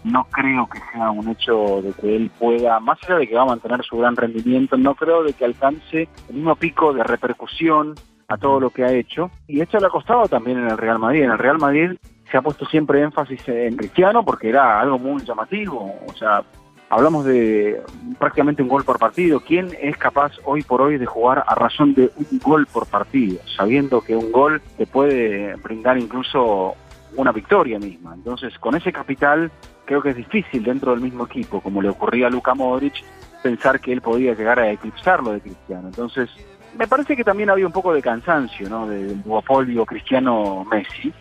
No 0.03 0.23
creo 0.25 0.67
que 0.67 0.79
sea 0.93 1.09
un 1.09 1.27
hecho 1.29 1.81
de 1.81 1.91
que 1.93 2.15
él 2.15 2.31
pueda, 2.37 2.79
más 2.79 2.99
allá 3.03 3.15
de 3.17 3.27
que 3.27 3.35
va 3.35 3.41
a 3.41 3.47
mantener 3.47 3.83
su 3.83 3.97
gran 3.97 4.15
rendimiento, 4.15 4.77
no 4.77 4.93
creo 4.93 5.23
de 5.23 5.33
que 5.33 5.45
alcance 5.45 6.07
el 6.29 6.35
mismo 6.35 6.55
pico 6.55 6.93
de 6.93 7.03
repercusión 7.03 7.95
a 8.27 8.37
todo 8.37 8.59
lo 8.59 8.69
que 8.69 8.83
ha 8.83 8.91
hecho. 8.91 9.31
Y 9.47 9.61
esto 9.61 9.79
le 9.79 9.87
ha 9.87 9.89
costado 9.89 10.27
también 10.27 10.59
en 10.59 10.69
el 10.69 10.77
Real 10.77 10.99
Madrid. 10.99 11.23
En 11.23 11.31
el 11.31 11.37
Real 11.37 11.57
Madrid 11.57 11.97
se 12.35 12.39
ha 12.39 12.41
puesto 12.41 12.65
siempre 12.65 13.01
énfasis 13.01 13.47
en 13.47 13.77
Cristiano 13.77 14.25
porque 14.25 14.49
era 14.49 14.81
algo 14.81 14.99
muy 14.99 15.23
llamativo. 15.23 15.95
O 16.05 16.13
sea, 16.15 16.43
hablamos 16.89 17.23
de 17.23 17.81
prácticamente 18.19 18.61
un 18.61 18.67
gol 18.67 18.83
por 18.83 18.99
partido. 18.99 19.39
¿Quién 19.39 19.69
es 19.81 19.95
capaz 19.95 20.33
hoy 20.43 20.61
por 20.61 20.81
hoy 20.81 20.97
de 20.97 21.05
jugar 21.05 21.45
a 21.47 21.55
razón 21.55 21.93
de 21.93 22.11
un 22.17 22.39
gol 22.39 22.67
por 22.67 22.87
partido? 22.87 23.39
Sabiendo 23.55 24.01
que 24.01 24.17
un 24.17 24.33
gol 24.33 24.61
te 24.75 24.85
puede 24.85 25.55
brindar 25.63 25.97
incluso 25.97 26.75
una 27.15 27.31
victoria 27.31 27.79
misma. 27.79 28.13
Entonces, 28.13 28.59
con 28.59 28.75
ese 28.75 28.91
capital, 28.91 29.49
creo 29.85 30.01
que 30.01 30.09
es 30.09 30.17
difícil 30.17 30.61
dentro 30.61 30.91
del 30.91 30.99
mismo 30.99 31.27
equipo, 31.27 31.61
como 31.61 31.81
le 31.81 31.87
ocurría 31.87 32.27
a 32.27 32.29
Luka 32.29 32.53
Modric, 32.53 32.95
pensar 33.43 33.79
que 33.79 33.93
él 33.93 34.01
podía 34.01 34.33
llegar 34.33 34.59
a 34.59 34.69
eclipsarlo 34.69 35.31
de 35.31 35.39
Cristiano. 35.39 35.87
Entonces, 35.87 36.29
me 36.77 36.87
parece 36.87 37.15
que 37.15 37.23
también 37.23 37.49
había 37.49 37.65
un 37.65 37.71
poco 37.71 37.93
de 37.93 38.01
cansancio, 38.01 38.69
¿no? 38.69 38.87
Del 38.87 39.21
duopolio 39.23 39.85
Cristiano-Messi. 39.85 41.13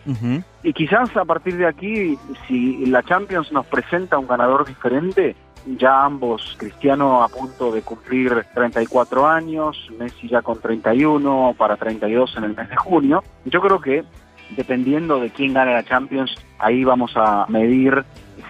Y 0.63 0.73
quizás 0.73 1.15
a 1.15 1.25
partir 1.25 1.57
de 1.57 1.67
aquí, 1.67 2.17
si 2.47 2.85
la 2.87 3.03
Champions 3.03 3.51
nos 3.51 3.65
presenta 3.65 4.17
un 4.17 4.27
ganador 4.27 4.65
diferente, 4.65 5.35
ya 5.77 6.03
ambos, 6.03 6.55
Cristiano 6.57 7.23
a 7.23 7.27
punto 7.27 7.71
de 7.71 7.81
cumplir 7.81 8.45
34 8.53 9.27
años, 9.27 9.89
Messi 9.97 10.27
ya 10.27 10.41
con 10.41 10.59
31, 10.59 11.55
para 11.57 11.77
32 11.77 12.37
en 12.37 12.43
el 12.43 12.55
mes 12.55 12.69
de 12.69 12.75
junio, 12.75 13.23
yo 13.45 13.61
creo 13.61 13.79
que 13.79 14.03
dependiendo 14.55 15.19
de 15.19 15.31
quién 15.31 15.53
gane 15.53 15.73
la 15.73 15.83
Champions, 15.83 16.35
ahí 16.59 16.83
vamos 16.83 17.13
a 17.15 17.45
medir 17.49 18.03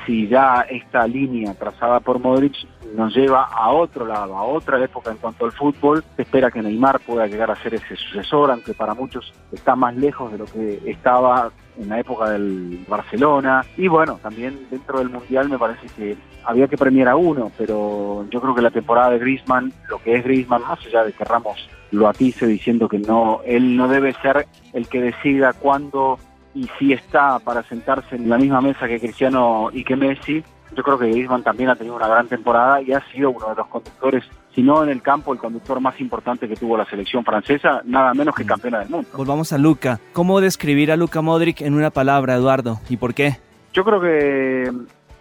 si 0.06 0.28
ya 0.28 0.66
esta 0.70 1.08
línea 1.08 1.54
trazada 1.54 2.00
por 2.00 2.20
Modric 2.20 2.56
nos 2.96 3.16
lleva 3.16 3.44
a 3.44 3.70
otro 3.72 4.06
lado, 4.06 4.36
a 4.36 4.44
otra 4.44 4.84
época 4.84 5.12
en 5.12 5.18
cuanto 5.18 5.46
al 5.46 5.52
fútbol. 5.52 6.04
Se 6.16 6.24
espera 6.24 6.52
que 6.52 6.62
Neymar 6.62 7.00
pueda 7.02 7.28
llegar 7.28 7.52
a 7.52 7.56
ser 7.56 7.76
ese 7.76 7.96
sucesor, 7.96 8.52
aunque 8.52 8.74
para 8.74 8.94
muchos 8.94 9.34
está 9.52 9.76
más 9.76 9.96
lejos 9.96 10.32
de 10.32 10.38
lo 10.38 10.46
que 10.46 10.82
estaba 10.86 11.52
en 11.78 11.90
la 11.90 12.00
época 12.00 12.30
del 12.30 12.86
Barcelona. 12.88 13.64
Y 13.78 13.88
bueno, 13.88 14.20
también 14.22 14.68
dentro 14.72 15.00
del 15.00 15.10
Mundial 15.10 15.50
me 15.50 15.60
parece 15.60 15.88
que 15.96 16.18
había 16.44 16.68
que 16.68 16.78
premiar 16.78 17.10
a 17.10 17.16
uno, 17.16 17.52
pero 17.58 18.26
yo 18.30 18.42
creo 18.42 18.56
que 18.56 18.62
la 18.62 18.72
temporada 18.72 19.12
de 19.12 19.20
Griezmann, 19.20 19.74
lo 19.90 20.00
que 20.00 20.16
es 20.16 20.24
Griezmann, 20.24 20.62
más 20.62 20.80
allá 20.86 21.04
de 21.04 21.12
que 21.12 21.24
Ramos 21.24 21.70
lo 21.92 22.08
atice 22.08 22.46
diciendo 22.46 22.88
que 22.88 23.00
no, 23.00 23.42
él 23.46 23.76
no 23.76 23.88
debe 23.88 24.14
ser 24.22 24.48
el 24.74 24.88
que 24.88 25.02
decida 25.02 25.54
cuándo 25.54 26.20
y 26.54 26.70
si 26.80 26.94
está 26.94 27.40
para 27.40 27.64
sentarse 27.64 28.16
en 28.16 28.30
la 28.30 28.38
misma 28.38 28.62
mesa 28.62 28.88
que 28.88 29.00
Cristiano 29.00 29.70
y 29.74 29.84
que 29.84 29.96
Messi, 29.96 30.44
yo 30.74 30.84
creo 30.84 30.98
que 30.98 31.10
Griezmann 31.10 31.44
también 31.44 31.70
ha 31.70 31.76
tenido 31.76 31.96
una 31.96 32.08
gran 32.08 32.28
temporada 32.28 32.82
y 32.82 32.94
ha 32.94 33.02
sido 33.12 33.32
uno 33.32 33.50
de 33.50 33.56
los 33.56 33.68
conductores, 33.68 34.24
si 34.54 34.62
no 34.62 34.84
en 34.84 34.90
el 34.90 35.02
campo, 35.02 35.34
el 35.34 35.40
conductor 35.40 35.80
más 35.80 36.00
importante 36.00 36.48
que 36.48 36.56
tuvo 36.56 36.78
la 36.78 36.86
selección 36.86 37.24
francesa, 37.24 37.82
nada 37.86 38.14
menos 38.14 38.36
que 38.36 38.44
mm. 38.44 38.48
campeona 38.48 38.80
del 38.80 38.90
mundo. 38.90 39.10
Volvamos 39.16 39.54
a 39.54 39.58
Luca. 39.58 40.00
¿Cómo 40.14 40.42
describir 40.42 40.92
a 40.92 40.98
Luca 40.98 41.22
Modric 41.22 41.62
en 41.62 41.74
una 41.74 41.92
palabra, 41.92 42.36
Eduardo? 42.36 42.80
¿Y 42.90 42.98
por 42.98 43.14
qué? 43.14 43.38
Yo 43.74 43.84
creo 43.84 44.02
que 44.02 44.72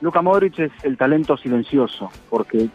Luca 0.01 0.23
Modric 0.23 0.59
es 0.59 0.73
el 0.83 0.97
talento 0.97 1.37
silencioso, 1.37 2.11
porque 2.31 2.69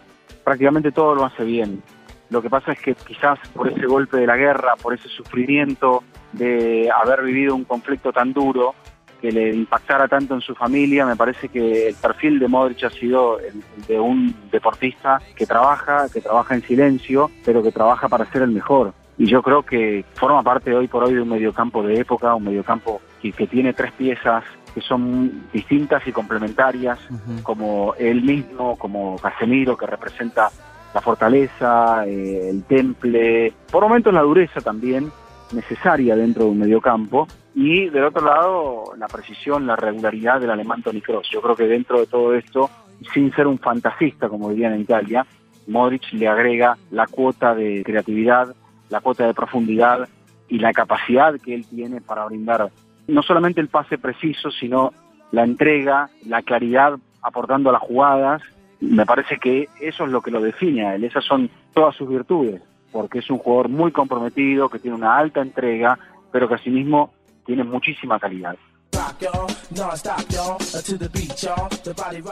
prácticamente 0.44 0.92
todo 0.92 1.16
lo 1.16 1.26
hace 1.26 1.44
bien. 1.44 1.82
Lo 2.30 2.42
que 2.42 2.50
pasa 2.50 2.74
es 2.74 2.80
que 2.80 2.96
quizás 2.96 3.40
por 3.54 3.70
ese 3.70 3.86
golpe 3.88 4.18
de 4.18 4.28
la 4.28 4.38
guerra, 4.38 4.76
por 4.82 4.94
ese 4.94 5.10
sufrimiento 5.10 6.04
de 6.34 6.90
haber 6.92 7.24
vivido 7.24 7.56
un 7.56 7.64
conflicto 7.64 8.12
tan 8.12 8.34
duro, 8.34 8.76
que 9.22 9.32
le 9.32 9.54
impactara 9.54 10.08
tanto 10.08 10.34
en 10.34 10.42
su 10.42 10.56
familia, 10.56 11.06
me 11.06 11.16
parece 11.16 11.50
que 11.50 11.90
el 11.90 11.96
perfil 11.96 12.40
de 12.40 12.48
Modric 12.48 12.84
ha 12.84 12.90
sido 12.90 13.40
el 13.40 13.64
de 13.88 14.00
un 14.00 14.36
deportista 14.52 15.22
que 15.36 15.46
trabaja, 15.46 16.08
que 16.12 16.22
trabaja 16.22 16.56
en 16.56 16.62
silencio, 16.62 17.30
pero 17.46 17.62
que 17.62 17.72
trabaja 17.72 18.08
para 18.08 18.26
ser 18.32 18.44
el 18.44 18.52
mejor. 18.52 18.94
Y 19.18 19.26
yo 19.26 19.42
creo 19.42 19.64
que 19.64 20.06
forma 20.14 20.42
parte 20.42 20.74
hoy 20.74 20.88
por 20.88 21.04
hoy 21.04 21.14
de 21.14 21.22
un 21.22 21.30
mediocampo 21.30 21.84
de 21.84 22.00
época, 22.00 22.36
un 22.36 22.46
mediocampo 22.46 23.02
que, 23.22 23.34
que 23.34 23.48
tiene 23.48 23.74
tres 23.74 23.92
piezas 23.92 24.46
que 24.74 24.82
son 24.82 25.48
distintas 25.52 26.06
y 26.08 26.12
complementarias, 26.12 27.00
como 27.44 27.94
él 27.98 28.22
mismo, 28.22 28.78
como 28.78 29.18
Casemiro, 29.18 29.76
que 29.76 29.86
representa 29.86 30.50
la 30.94 31.02
fortaleza, 31.02 32.06
eh, 32.08 32.50
el 32.50 32.64
temple, 32.64 33.54
por 33.72 33.84
momentos 33.84 34.14
la 34.14 34.22
dureza 34.22 34.62
también 34.62 35.12
necesaria 35.52 36.16
dentro 36.16 36.46
de 36.46 36.52
un 36.52 36.60
mediocampo, 36.60 37.28
y 37.62 37.90
del 37.90 38.06
otro 38.06 38.26
lado 38.26 38.94
la 38.98 39.08
precisión, 39.08 39.68
la 39.68 39.76
regularidad 39.76 40.40
del 40.40 40.50
alemán 40.50 40.82
Toni 40.82 41.02
Kroos. 41.02 41.30
Yo 41.30 41.42
creo 41.42 41.58
que 41.58 41.68
dentro 41.68 42.00
de 42.00 42.08
todo 42.08 42.34
esto, 42.34 42.70
sin 43.14 43.34
ser 43.34 43.48
un 43.48 43.60
fantasista, 43.60 44.30
como 44.30 44.50
dirían 44.50 44.76
en 44.76 44.82
Italia, 44.82 45.26
Modric 45.68 46.14
le 46.14 46.30
agrega 46.30 46.78
la 46.90 47.06
cuota 47.06 47.54
de 47.54 47.84
creatividad, 47.84 48.56
la 48.88 49.02
cuota 49.02 49.28
de 49.28 49.34
profundidad 49.34 50.08
y 50.48 50.60
la 50.60 50.72
capacidad 50.72 51.38
que 51.38 51.54
él 51.54 51.66
tiene 51.68 52.00
para 52.00 52.24
brindar 52.26 52.72
no 53.08 53.22
solamente 53.24 53.60
el 53.60 53.68
pase 53.68 53.98
preciso, 53.98 54.52
sino 54.52 54.94
la 55.34 55.44
entrega, 55.44 56.10
la 56.26 56.42
claridad 56.44 56.98
aportando 57.22 57.72
a 57.72 57.74
las 57.74 57.82
jugadas. 57.82 58.42
Me 58.80 59.06
parece 59.06 59.38
que 59.38 59.68
eso 59.82 60.06
es 60.06 60.12
lo 60.12 60.22
que 60.22 60.32
lo 60.32 60.40
define 60.40 60.86
a 60.86 60.96
él, 60.96 61.04
esas 61.04 61.26
son 61.26 61.50
todas 61.74 61.94
sus 61.94 62.08
virtudes, 62.08 62.62
porque 62.94 63.20
es 63.20 63.30
un 63.30 63.38
jugador 63.38 63.68
muy 63.68 63.92
comprometido, 63.92 64.70
que 64.70 64.80
tiene 64.80 64.96
una 64.96 65.18
alta 65.18 65.42
entrega, 65.42 66.00
pero 66.32 66.48
que 66.48 66.56
asimismo 66.56 67.12
tiene 67.50 67.64
muchísima 67.64 68.20
calidad. 68.20 68.56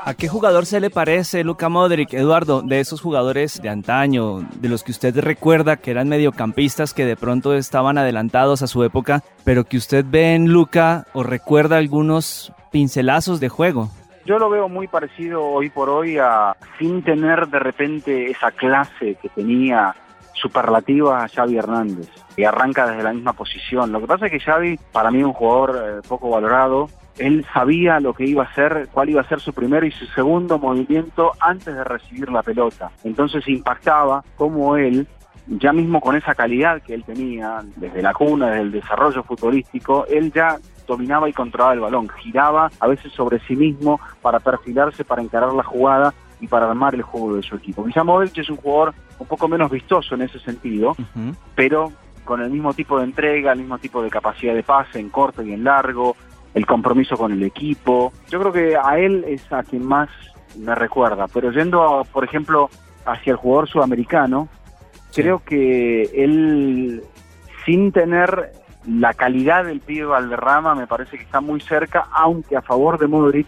¿A 0.06 0.14
qué 0.14 0.28
jugador 0.28 0.68
se 0.68 0.80
le 0.80 0.92
parece 0.92 1.44
Luca 1.44 1.70
Modric, 1.70 2.14
Eduardo, 2.14 2.62
de 2.62 2.80
esos 2.80 3.02
jugadores 3.02 3.60
de 3.60 3.70
antaño, 3.70 4.42
de 4.62 4.70
los 4.70 4.84
que 4.84 4.92
usted 4.92 5.20
recuerda 5.20 5.78
que 5.78 5.90
eran 5.90 6.08
mediocampistas 6.08 6.94
que 6.94 7.06
de 7.06 7.16
pronto 7.16 7.56
estaban 7.56 7.98
adelantados 7.98 8.62
a 8.62 8.68
su 8.68 8.84
época, 8.84 9.24
pero 9.44 9.64
que 9.64 9.78
usted 9.78 10.06
ve 10.08 10.36
en 10.36 10.54
Luca 10.54 11.08
o 11.14 11.24
recuerda 11.24 11.78
algunos 11.78 12.54
pincelazos 12.72 13.40
de 13.40 13.50
juego? 13.50 13.90
Yo 14.26 14.38
lo 14.38 14.52
veo 14.52 14.70
muy 14.70 14.88
parecido 14.88 15.44
hoy 15.44 15.72
por 15.72 15.90
hoy 15.90 16.20
a, 16.20 16.56
sin 16.78 17.02
tener 17.02 17.48
de 17.48 17.58
repente 17.58 18.30
esa 18.30 18.52
clase 18.52 19.16
que 19.20 19.30
tenía 19.30 19.96
superlativa 20.42 21.24
a 21.24 21.28
Xavi 21.28 21.58
Hernández, 21.58 22.10
y 22.36 22.44
arranca 22.44 22.88
desde 22.88 23.04
la 23.04 23.14
misma 23.14 23.34
posición. 23.34 23.92
Lo 23.92 24.00
que 24.00 24.08
pasa 24.08 24.26
es 24.28 24.32
que 24.32 24.40
Xavi, 24.40 24.80
para 24.92 25.12
mí, 25.12 25.24
un 25.24 25.34
jugador 25.34 25.76
eh, 25.76 26.08
poco 26.08 26.30
valorado, 26.30 26.88
él 27.18 27.46
sabía 27.54 28.00
lo 28.00 28.14
que 28.14 28.26
iba 28.26 28.44
a 28.44 28.48
hacer, 28.48 28.90
cuál 28.92 29.10
iba 29.10 29.22
a 29.22 29.28
ser 29.28 29.40
su 29.40 29.54
primer 29.54 29.84
y 29.84 29.92
su 29.92 30.06
segundo 30.08 30.60
movimiento 30.60 31.32
antes 31.40 31.74
de 31.74 31.84
recibir 31.84 32.32
la 32.32 32.44
pelota. 32.44 32.92
Entonces 33.04 33.48
impactaba 33.48 34.24
cómo 34.36 34.78
él, 34.78 35.08
ya 35.48 35.74
mismo 35.74 36.00
con 36.00 36.16
esa 36.16 36.36
calidad 36.36 36.82
que 36.82 36.94
él 36.94 37.04
tenía, 37.04 37.62
desde 37.76 38.02
la 38.02 38.14
cuna, 38.14 38.48
desde 38.48 38.62
el 38.62 38.72
desarrollo 38.72 39.24
futbolístico, 39.24 40.06
él 40.08 40.32
ya 40.32 40.58
dominaba 40.86 41.28
y 41.28 41.34
controlaba 41.34 41.74
el 41.74 41.80
balón, 41.80 42.08
giraba 42.10 42.72
a 42.80 42.88
veces 42.88 43.12
sobre 43.14 43.40
sí 43.40 43.56
mismo 43.56 44.00
para 44.22 44.40
perfilarse, 44.40 45.04
para 45.04 45.22
encarar 45.22 45.54
la 45.54 45.64
jugada 45.64 46.14
y 46.40 46.48
para 46.48 46.70
armar 46.70 46.96
el 46.96 47.02
juego 47.02 47.36
de 47.36 47.44
su 47.44 47.56
equipo. 47.56 47.86
Modric 48.04 48.38
es 48.38 48.50
un 48.50 48.58
jugador 48.58 48.94
un 49.20 49.28
poco 49.28 49.48
menos 49.48 49.72
vistoso 49.72 50.16
en 50.16 50.22
ese 50.22 50.40
sentido, 50.40 50.96
pero 51.56 51.92
con 52.24 52.42
el 52.42 52.50
mismo 52.50 52.74
tipo 52.74 52.98
de 52.98 53.06
entrega, 53.06 53.54
el 53.54 53.60
mismo 53.60 53.78
tipo 53.78 54.04
de 54.04 54.10
capacidad 54.10 54.54
de 54.54 54.64
pase 54.64 55.00
en 55.00 55.10
corto 55.10 55.42
y 55.42 55.54
en 55.54 55.64
largo, 55.64 56.16
el 56.54 56.66
compromiso 56.66 57.18
con 57.18 57.32
el 57.32 57.44
equipo. 57.44 58.12
Yo 58.30 58.40
creo 58.40 58.52
que 58.52 58.78
a 58.78 58.98
él 58.98 59.24
es 59.28 59.52
a 59.52 59.64
quien 59.64 59.86
más 59.86 60.10
me 60.58 60.76
recuerda, 60.76 61.28
pero 61.28 61.52
yendo, 61.52 62.06
por 62.12 62.24
ejemplo, 62.24 62.70
hacia 63.06 63.32
el 63.32 63.38
jugador 63.38 63.70
sudamericano, 63.70 64.50
creo 65.14 65.40
que 65.40 66.04
él, 66.14 67.04
sin 67.66 67.92
tener 67.92 68.52
la 68.88 69.14
calidad 69.14 69.66
del 69.66 69.82
pibe 69.82 70.06
Valderrama, 70.06 70.76
me 70.76 70.88
parece 70.88 71.18
que 71.18 71.24
está 71.24 71.42
muy 71.42 71.60
cerca, 71.62 72.08
aunque 72.12 72.56
a 72.56 72.62
favor 72.62 72.98
de 72.98 73.08
Modric 73.08 73.48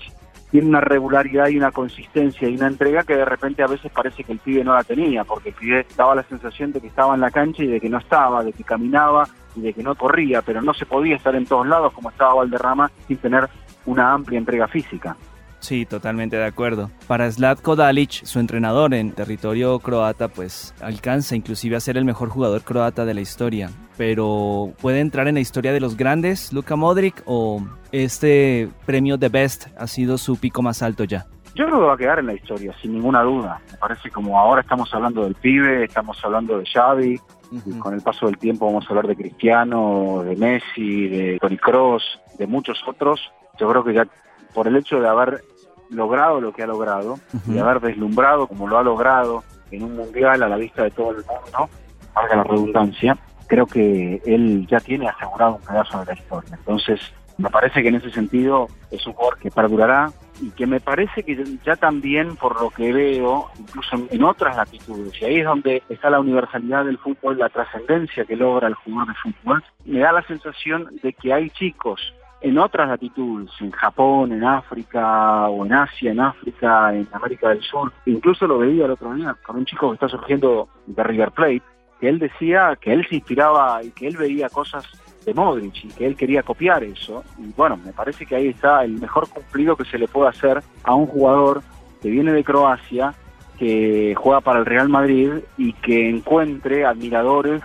tiene 0.52 0.68
una 0.68 0.82
regularidad 0.82 1.48
y 1.50 1.58
una 1.58 1.72
consistencia 1.72 2.48
y 2.48 2.56
una 2.56 2.68
entrega 2.68 3.04
que 3.04 3.16
de 3.16 3.26
repente 3.26 3.64
a 3.64 3.68
veces 3.68 3.92
parece 3.92 4.24
que 4.24 4.32
el 4.32 4.40
pibe 4.40 4.64
no 4.64 4.74
la 4.74 4.84
tenía, 4.84 5.24
porque 5.24 5.50
el 5.50 5.56
pibe 5.56 5.86
daba 5.96 6.16
la 6.16 6.24
sensación 6.24 6.72
de 6.72 6.82
que 6.82 6.88
estaba 6.88 7.16
en 7.16 7.22
la 7.22 7.32
cancha 7.32 7.64
y 7.64 7.68
de 7.68 7.80
que 7.80 7.90
no 7.90 8.00
estaba, 8.00 8.44
de 8.44 8.54
que 8.54 8.64
caminaba 8.64 9.28
y 9.56 9.62
de 9.62 9.74
que 9.74 9.84
no 9.84 9.96
corría, 9.96 10.42
pero 10.42 10.62
no 10.62 10.74
se 10.74 10.86
podía 10.86 11.16
estar 11.16 11.36
en 11.36 11.46
todos 11.46 11.68
lados 11.68 11.94
como 11.94 12.10
estaba 12.10 12.36
Valderrama 12.36 12.92
sin 13.08 13.18
tener 13.18 13.48
una 13.86 14.14
amplia 14.14 14.40
entrega 14.40 14.68
física. 14.68 15.16
Sí, 15.60 15.86
totalmente 15.86 16.38
de 16.38 16.46
acuerdo. 16.46 16.90
Para 17.08 17.30
Zlatko 17.30 17.76
Dalic, 17.76 18.24
su 18.24 18.40
entrenador 18.40 18.94
en 18.94 19.12
territorio 19.12 19.80
croata, 19.80 20.28
pues 20.28 20.74
alcanza 20.82 21.36
inclusive 21.36 21.76
a 21.76 21.80
ser 21.80 21.98
el 21.98 22.06
mejor 22.06 22.30
jugador 22.30 22.62
croata 22.62 23.06
de 23.06 23.14
la 23.14 23.22
historia. 23.22 23.70
Pero 23.98 24.72
¿puede 24.82 25.02
entrar 25.02 25.28
en 25.28 25.36
la 25.36 25.42
historia 25.42 25.74
de 25.74 25.82
los 25.82 25.98
grandes, 25.98 26.54
Luka 26.54 26.76
Modric, 26.76 27.22
o 27.26 27.62
este 27.92 28.70
premio 28.86 29.18
de 29.18 29.30
Best 29.30 29.68
ha 29.78 29.88
sido 29.88 30.18
su 30.18 30.38
pico 30.38 30.62
más 30.62 30.82
alto 30.82 31.04
ya? 31.04 31.26
Yo 31.56 31.66
creo 31.66 31.80
que 31.80 31.86
va 31.86 31.94
a 31.94 31.98
quedar 31.98 32.20
en 32.20 32.28
la 32.28 32.34
historia, 32.34 32.74
sin 32.82 32.94
ninguna 32.94 33.22
duda. 33.24 33.60
Me 33.72 33.78
parece 33.78 34.10
como 34.10 34.40
ahora 34.40 34.62
estamos 34.62 34.94
hablando 34.94 35.24
del 35.24 35.36
pibe, 35.36 35.84
estamos 35.84 36.18
hablando 36.24 36.58
de 36.58 36.66
Xavi, 36.66 37.20
y 37.52 37.80
con 37.80 37.94
el 37.94 38.02
paso 38.02 38.28
del 38.28 38.38
tiempo 38.38 38.68
vamos 38.68 38.86
a 38.86 38.90
hablar 38.90 39.08
de 39.08 39.16
Cristiano, 39.16 40.24
de 40.24 40.36
Messi, 40.36 41.08
de 41.08 41.38
Toni 41.42 41.58
Kroos, 41.58 42.04
de 42.38 42.48
muchos 42.48 42.82
otros. 42.88 43.20
Yo 43.60 43.70
creo 43.70 43.84
que 43.84 43.94
ya 43.94 44.08
por 44.54 44.68
el 44.68 44.78
hecho 44.78 45.00
de 45.02 45.08
haber 45.08 45.42
logrado 45.90 46.40
lo 46.42 46.54
que 46.54 46.64
ha 46.64 46.68
logrado 46.68 47.20
y 47.48 47.58
haber 47.58 47.80
deslumbrado 47.80 48.48
como 48.48 48.68
lo 48.68 48.78
ha 48.78 48.84
logrado 48.84 49.44
en 49.72 49.84
un 49.84 49.96
mundial 49.96 50.44
a 50.44 50.50
la 50.50 50.58
vista 50.58 50.84
de 50.84 50.92
todo 50.92 51.12
el 51.12 51.18
mundo, 51.18 51.70
valga 52.14 52.36
la 52.38 52.44
redundancia, 52.44 53.18
creo 53.48 53.66
que 53.66 54.22
él 54.26 54.68
ya 54.68 54.80
tiene 54.80 55.08
asegurado 55.08 55.56
un 55.56 55.62
pedazo 55.62 56.00
de 56.00 56.06
la 56.06 56.14
historia. 56.14 56.56
Entonces, 56.56 57.00
me 57.38 57.50
parece 57.50 57.82
que 57.82 57.88
en 57.88 57.96
ese 57.96 58.12
sentido 58.12 58.68
es 58.92 59.06
un 59.08 59.14
jugador 59.14 59.40
que 59.40 59.50
perdurará 59.52 60.12
y 60.42 60.52
que 60.52 60.68
me 60.68 60.80
parece 60.80 61.24
que 61.24 61.42
ya 61.66 61.76
también, 61.76 62.36
por 62.36 62.62
lo 62.62 62.70
que 62.70 62.94
veo, 62.94 63.50
incluso 63.58 63.96
en, 64.10 64.24
otras 64.24 64.56
latitudes, 64.56 65.22
y 65.22 65.26
ahí 65.26 65.40
es 65.40 65.46
donde 65.46 65.84
está 65.90 66.10
la 66.10 66.20
universalidad 66.20 66.86
del 66.86 66.98
fútbol, 66.98 67.38
la 67.38 67.50
trascendencia 67.50 68.26
que 68.26 68.36
logra 68.36 68.68
el 68.68 68.74
jugador 68.76 69.10
de 69.10 69.20
fútbol, 69.22 69.64
me 69.86 70.00
da 70.00 70.12
la 70.12 70.24
sensación 70.24 70.90
de 71.02 71.14
que 71.14 71.34
hay 71.34 71.50
chicos 71.50 72.14
en 72.42 72.58
otras 72.58 72.88
latitudes, 72.88 73.52
en 73.60 73.72
Japón, 73.72 74.32
en 74.32 74.44
África 74.44 75.48
o 75.50 75.66
en 75.66 75.74
Asia, 75.74 76.12
en 76.12 76.20
África, 76.20 76.94
en 76.94 77.08
América 77.12 77.50
del 77.50 77.62
Sur. 77.62 77.92
Incluso 78.06 78.48
lo 78.48 78.60
veía 78.60 78.86
el 78.86 78.92
otro 78.92 79.14
día 79.14 79.36
con 79.46 79.58
un 79.58 79.66
chico 79.66 79.90
que 79.90 79.96
está 79.96 80.08
surgiendo 80.08 80.70
de 80.86 81.04
River 81.04 81.32
Plate, 81.32 81.62
que 82.00 82.08
él 82.10 82.20
decía 82.20 82.78
que 82.80 82.94
él 82.94 83.06
se 83.10 83.16
inspiraba 83.16 83.84
y 83.84 83.92
que 83.92 84.08
él 84.08 84.18
veía 84.18 84.50
cosas 84.50 84.86
de 85.26 85.34
Modric 85.34 85.84
y 85.84 85.88
que 85.90 86.06
él 86.06 86.16
quería 86.16 86.44
copiar 86.44 86.84
eso. 86.84 87.24
Y 87.38 87.52
bueno, 87.58 87.78
me 87.78 87.92
parece 87.92 88.26
que 88.26 88.36
ahí 88.36 88.48
está 88.48 88.84
el 88.84 88.94
mejor 88.94 89.28
cumplido 89.30 89.76
que 89.76 89.86
se 89.86 89.98
le 89.98 90.08
puede 90.08 90.30
hacer 90.30 90.62
a 90.84 90.96
un 90.96 91.08
jugador 91.08 91.62
que 92.02 92.10
viene 92.10 92.32
de 92.32 92.44
Croacia, 92.44 93.14
que 93.58 94.16
juega 94.16 94.40
para 94.40 94.60
el 94.60 94.66
Real 94.66 94.88
Madrid 94.88 95.32
y 95.58 95.74
que 95.74 96.10
encuentre 96.10 96.86
admiradores 96.86 97.62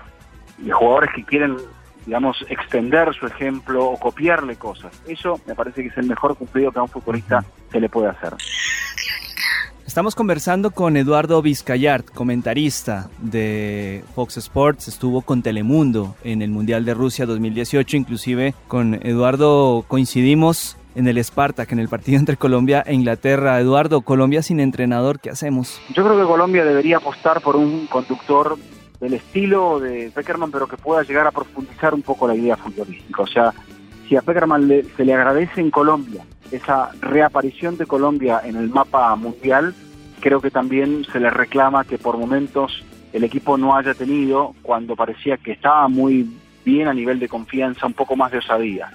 y 0.58 0.70
jugadores 0.70 1.10
que 1.14 1.24
quieren 1.24 1.56
digamos, 2.06 2.44
extender 2.48 3.14
su 3.14 3.26
ejemplo 3.26 3.86
o 3.86 3.98
copiarle 3.98 4.56
cosas. 4.56 4.92
Eso 5.06 5.40
me 5.46 5.54
parece 5.54 5.82
que 5.82 5.88
es 5.88 5.96
el 5.96 6.06
mejor 6.06 6.36
cumplido 6.36 6.72
que 6.72 6.78
a 6.78 6.82
un 6.82 6.88
futbolista 6.88 7.44
se 7.70 7.80
le 7.80 7.88
puede 7.88 8.08
hacer. 8.08 8.34
Estamos 9.86 10.14
conversando 10.14 10.70
con 10.70 10.96
Eduardo 10.96 11.40
Vizcayart, 11.40 12.10
comentarista 12.10 13.10
de 13.18 14.02
Fox 14.14 14.38
Sports, 14.38 14.88
estuvo 14.88 15.22
con 15.22 15.42
Telemundo 15.42 16.16
en 16.24 16.42
el 16.42 16.50
Mundial 16.50 16.84
de 16.84 16.94
Rusia 16.94 17.26
2018, 17.26 17.96
inclusive 17.96 18.54
con 18.66 18.94
Eduardo 18.94 19.84
coincidimos 19.86 20.76
en 20.94 21.06
el 21.06 21.22
Spartak, 21.22 21.70
en 21.72 21.78
el 21.78 21.88
partido 21.88 22.18
entre 22.18 22.36
Colombia 22.36 22.82
e 22.86 22.94
Inglaterra. 22.94 23.60
Eduardo, 23.60 24.00
Colombia 24.00 24.42
sin 24.42 24.58
entrenador, 24.60 25.20
¿qué 25.20 25.30
hacemos? 25.30 25.80
Yo 25.94 26.02
creo 26.02 26.18
que 26.18 26.24
Colombia 26.24 26.64
debería 26.64 26.96
apostar 26.96 27.40
por 27.40 27.56
un 27.56 27.86
conductor 27.86 28.56
del 29.00 29.14
estilo 29.14 29.80
de 29.80 30.10
Peckerman, 30.14 30.50
pero 30.50 30.66
que 30.66 30.76
pueda 30.76 31.02
llegar 31.02 31.26
a 31.26 31.32
profundizar 31.32 31.94
un 31.94 32.02
poco 32.02 32.28
la 32.28 32.34
idea 32.34 32.56
futbolística. 32.56 33.22
O 33.22 33.26
sea, 33.26 33.52
si 34.08 34.16
a 34.16 34.22
Peckerman 34.22 34.68
se 34.96 35.04
le 35.04 35.14
agradece 35.14 35.60
en 35.60 35.70
Colombia 35.70 36.24
esa 36.50 36.90
reaparición 37.00 37.76
de 37.76 37.86
Colombia 37.86 38.40
en 38.44 38.56
el 38.56 38.68
mapa 38.68 39.14
mundial, 39.16 39.74
creo 40.20 40.40
que 40.40 40.50
también 40.50 41.04
se 41.04 41.20
le 41.20 41.30
reclama 41.30 41.84
que 41.84 41.98
por 41.98 42.16
momentos 42.16 42.84
el 43.12 43.24
equipo 43.24 43.56
no 43.56 43.76
haya 43.76 43.94
tenido, 43.94 44.54
cuando 44.62 44.96
parecía 44.96 45.36
que 45.36 45.52
estaba 45.52 45.88
muy 45.88 46.28
bien 46.64 46.88
a 46.88 46.94
nivel 46.94 47.18
de 47.20 47.28
confianza, 47.28 47.86
un 47.86 47.92
poco 47.92 48.16
más 48.16 48.32
de 48.32 48.38
osadía. 48.38 48.90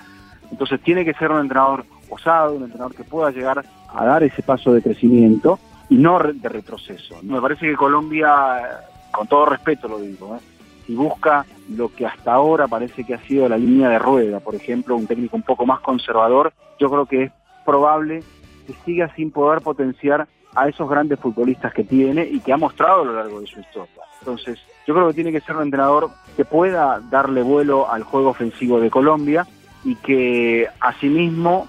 Entonces 0.52 0.82
tiene 0.82 1.06
que 1.06 1.14
ser 1.14 1.32
un 1.32 1.42
entrenador 1.42 1.86
osado, 2.10 2.56
un 2.56 2.64
entrenador 2.64 2.96
que 2.96 3.04
pueda 3.04 3.32
llegar 3.32 3.64
a 3.88 4.06
dar 4.06 4.24
ese 4.24 4.42
paso 4.42 4.74
de 4.74 4.82
crecimiento 4.82 5.60
y 5.90 5.96
no 5.96 6.20
de 6.20 6.50
retroceso. 6.50 7.20
Me 7.24 7.40
parece 7.40 7.68
que 7.68 7.76
Colombia 7.76 8.82
con 9.20 9.28
todo 9.28 9.48
respeto 9.48 9.90
lo 9.90 10.00
digo, 10.00 10.38
¿eh? 10.38 10.40
si 10.86 10.96
busca 10.96 11.46
lo 11.76 11.94
que 11.94 12.06
hasta 12.06 12.32
ahora 12.32 12.70
parece 12.70 13.04
que 13.04 13.16
ha 13.16 13.28
sido 13.28 13.50
la 13.50 13.58
línea 13.58 13.90
de 13.90 14.00
rueda, 14.00 14.40
por 14.40 14.56
ejemplo, 14.56 14.96
un 14.96 15.08
técnico 15.08 15.36
un 15.36 15.44
poco 15.44 15.66
más 15.66 15.82
conservador, 15.82 16.54
yo 16.80 16.90
creo 16.90 17.06
que 17.06 17.24
es 17.24 17.32
probable 17.66 18.24
que 18.66 18.74
siga 18.86 19.14
sin 19.18 19.30
poder 19.32 19.60
potenciar 19.60 20.26
a 20.56 20.70
esos 20.70 20.90
grandes 20.90 21.20
futbolistas 21.20 21.74
que 21.74 21.84
tiene 21.84 22.24
y 22.24 22.40
que 22.40 22.54
ha 22.54 22.58
mostrado 22.58 23.02
a 23.02 23.06
lo 23.06 23.14
largo 23.14 23.42
de 23.42 23.48
su 23.48 23.60
historia. 23.60 24.04
Entonces, 24.22 24.58
yo 24.88 24.94
creo 24.94 25.10
que 25.10 25.16
tiene 25.16 25.34
que 25.34 25.42
ser 25.42 25.58
un 25.58 25.64
entrenador 25.64 26.12
que 26.38 26.46
pueda 26.46 27.02
darle 27.12 27.42
vuelo 27.42 27.92
al 27.92 28.04
juego 28.04 28.30
ofensivo 28.30 28.80
de 28.80 28.90
Colombia 28.90 29.46
y 29.84 29.96
que 29.96 30.66
asimismo 30.80 31.68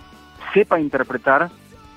sepa 0.55 0.79
interpretar 0.79 1.51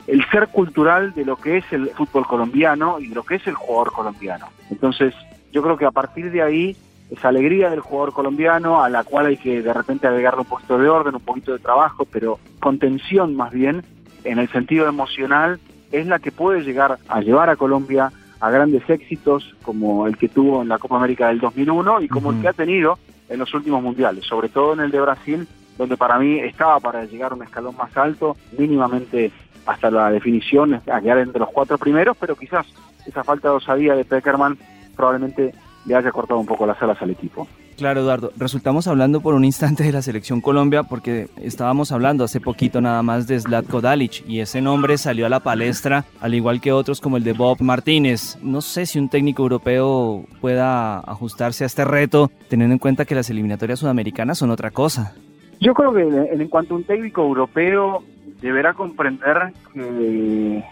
el 0.08 0.26
ser 0.30 0.48
cultural 0.48 1.13
de 1.13 1.26
lo 1.26 1.38
que 1.38 1.58
es 1.58 1.66
el 1.72 1.89
fútbol 1.92 2.28
colombiano 2.28 3.00
y 3.00 3.08
de 3.08 3.16
lo 3.16 3.24
que 3.24 3.36
es 3.36 3.48
el 3.48 3.54
jugador 3.54 3.92
colombiano. 3.94 4.48
Entonces, 4.70 5.13
yo 5.54 5.62
creo 5.62 5.78
que 5.78 5.86
a 5.86 5.92
partir 5.92 6.32
de 6.32 6.42
ahí, 6.42 6.76
esa 7.12 7.30
alegría 7.30 7.70
del 7.70 7.80
jugador 7.80 8.12
colombiano, 8.12 8.84
a 8.84 8.89
la 8.89 9.04
cual 9.04 9.28
hay 9.28 9.38
que 9.38 9.62
de 9.62 9.72
repente 9.72 10.08
agregarle 10.08 10.42
un 10.42 10.48
poquito 10.48 10.80
de 10.80 10.89
orden, 10.89 11.13
un 11.13 11.22
poquito 11.22 11.54
de 11.54 11.60
trabajo, 11.60 12.06
pero 12.12 12.39
con 12.60 12.80
tensión 12.80 13.36
más 13.36 13.52
bien, 13.52 13.84
en 14.24 14.39
el 14.39 14.50
sentido 14.50 14.88
emocional, 14.88 15.60
es 15.92 16.08
la 16.08 16.18
que 16.18 16.32
puede 16.32 16.63
llegar 16.63 16.98
a 17.08 17.22
llevar 17.22 17.52
a 17.52 17.56
Colombia 17.56 18.12
a 18.39 18.50
grandes 18.50 18.89
éxitos 18.89 19.56
como 19.62 20.08
el 20.08 20.18
que 20.18 20.28
tuvo 20.28 20.63
en 20.63 20.70
la 20.70 20.80
Copa 20.80 20.98
América 20.98 21.28
del 21.28 21.39
2001 21.39 22.02
y 22.02 22.08
como 22.08 22.32
el 22.32 22.42
que 22.42 22.48
ha 22.48 22.54
tenido 22.54 22.98
en 23.30 23.39
los 23.39 23.54
últimos 23.54 23.82
mundiales, 23.84 24.26
sobre 24.26 24.50
todo 24.50 24.74
en 24.74 24.80
el 24.80 24.92
de 24.92 25.02
Brasil, 25.02 25.48
donde 25.78 25.98
para 25.98 26.18
mí 26.18 26.39
estaba 26.39 26.80
para 26.80 27.06
llegar 27.06 27.32
a 27.32 27.36
un 27.36 27.44
escalón 27.44 27.78
más 27.78 27.96
alto, 27.96 28.36
mínimamente 28.58 29.32
hasta 29.68 29.92
la 29.92 30.10
definición, 30.10 30.74
a 30.74 31.00
quedar 31.00 31.20
entre 31.20 31.39
los 31.39 31.50
cuatro 31.52 31.78
primeros, 31.78 32.18
pero 32.20 32.36
quizás 32.36 32.66
esa 33.06 33.24
falta 33.24 33.50
de 33.50 33.56
osadía 33.56 33.96
de 33.96 34.04
Peckerman 34.04 34.58
probablemente 34.96 35.54
le 35.86 35.96
haya 35.96 36.12
cortado 36.12 36.40
un 36.40 36.46
poco 36.46 36.66
las 36.66 36.82
alas 36.82 37.02
al 37.02 37.10
equipo. 37.12 37.48
Claro, 37.78 38.02
Eduardo. 38.02 38.32
Resultamos 38.38 38.88
hablando 38.88 39.22
por 39.22 39.34
un 39.34 39.44
instante 39.46 39.84
de 39.84 39.92
la 39.92 40.02
selección 40.02 40.42
Colombia 40.42 40.84
porque 40.84 41.28
estábamos 41.42 41.92
hablando 41.92 42.24
hace 42.24 42.40
poquito 42.40 42.82
nada 42.82 43.02
más 43.02 43.28
de 43.28 43.40
Zlatko 43.40 43.82
Dalic 43.82 44.24
y 44.28 44.42
ese 44.42 44.62
nombre 44.62 44.98
salió 44.98 45.26
a 45.26 45.30
la 45.30 45.40
palestra, 45.40 46.06
al 46.22 46.36
igual 46.36 46.62
que 46.62 46.72
otros 46.72 47.02
como 47.02 47.18
el 47.18 47.24
de 47.24 47.34
Bob 47.34 47.62
Martínez. 47.62 48.38
No 48.44 48.62
sé 48.62 48.86
si 48.86 49.00
un 49.00 49.10
técnico 49.10 49.42
europeo 49.42 50.26
pueda 50.40 51.00
ajustarse 51.00 51.64
a 51.64 51.68
este 51.68 51.84
reto, 51.84 52.32
teniendo 52.48 52.74
en 52.74 52.80
cuenta 52.80 53.06
que 53.06 53.16
las 53.16 53.30
eliminatorias 53.30 53.80
sudamericanas 53.80 54.38
son 54.38 54.52
otra 54.52 54.70
cosa. 54.70 55.16
Yo 55.60 55.74
creo 55.74 55.94
que 55.94 56.04
en 56.04 56.48
cuanto 56.50 56.76
a 56.76 56.78
un 56.78 56.84
técnico 56.84 57.24
europeo 57.24 58.04
deberá 58.42 58.74
comprender 58.74 59.54
que, 59.74 60.64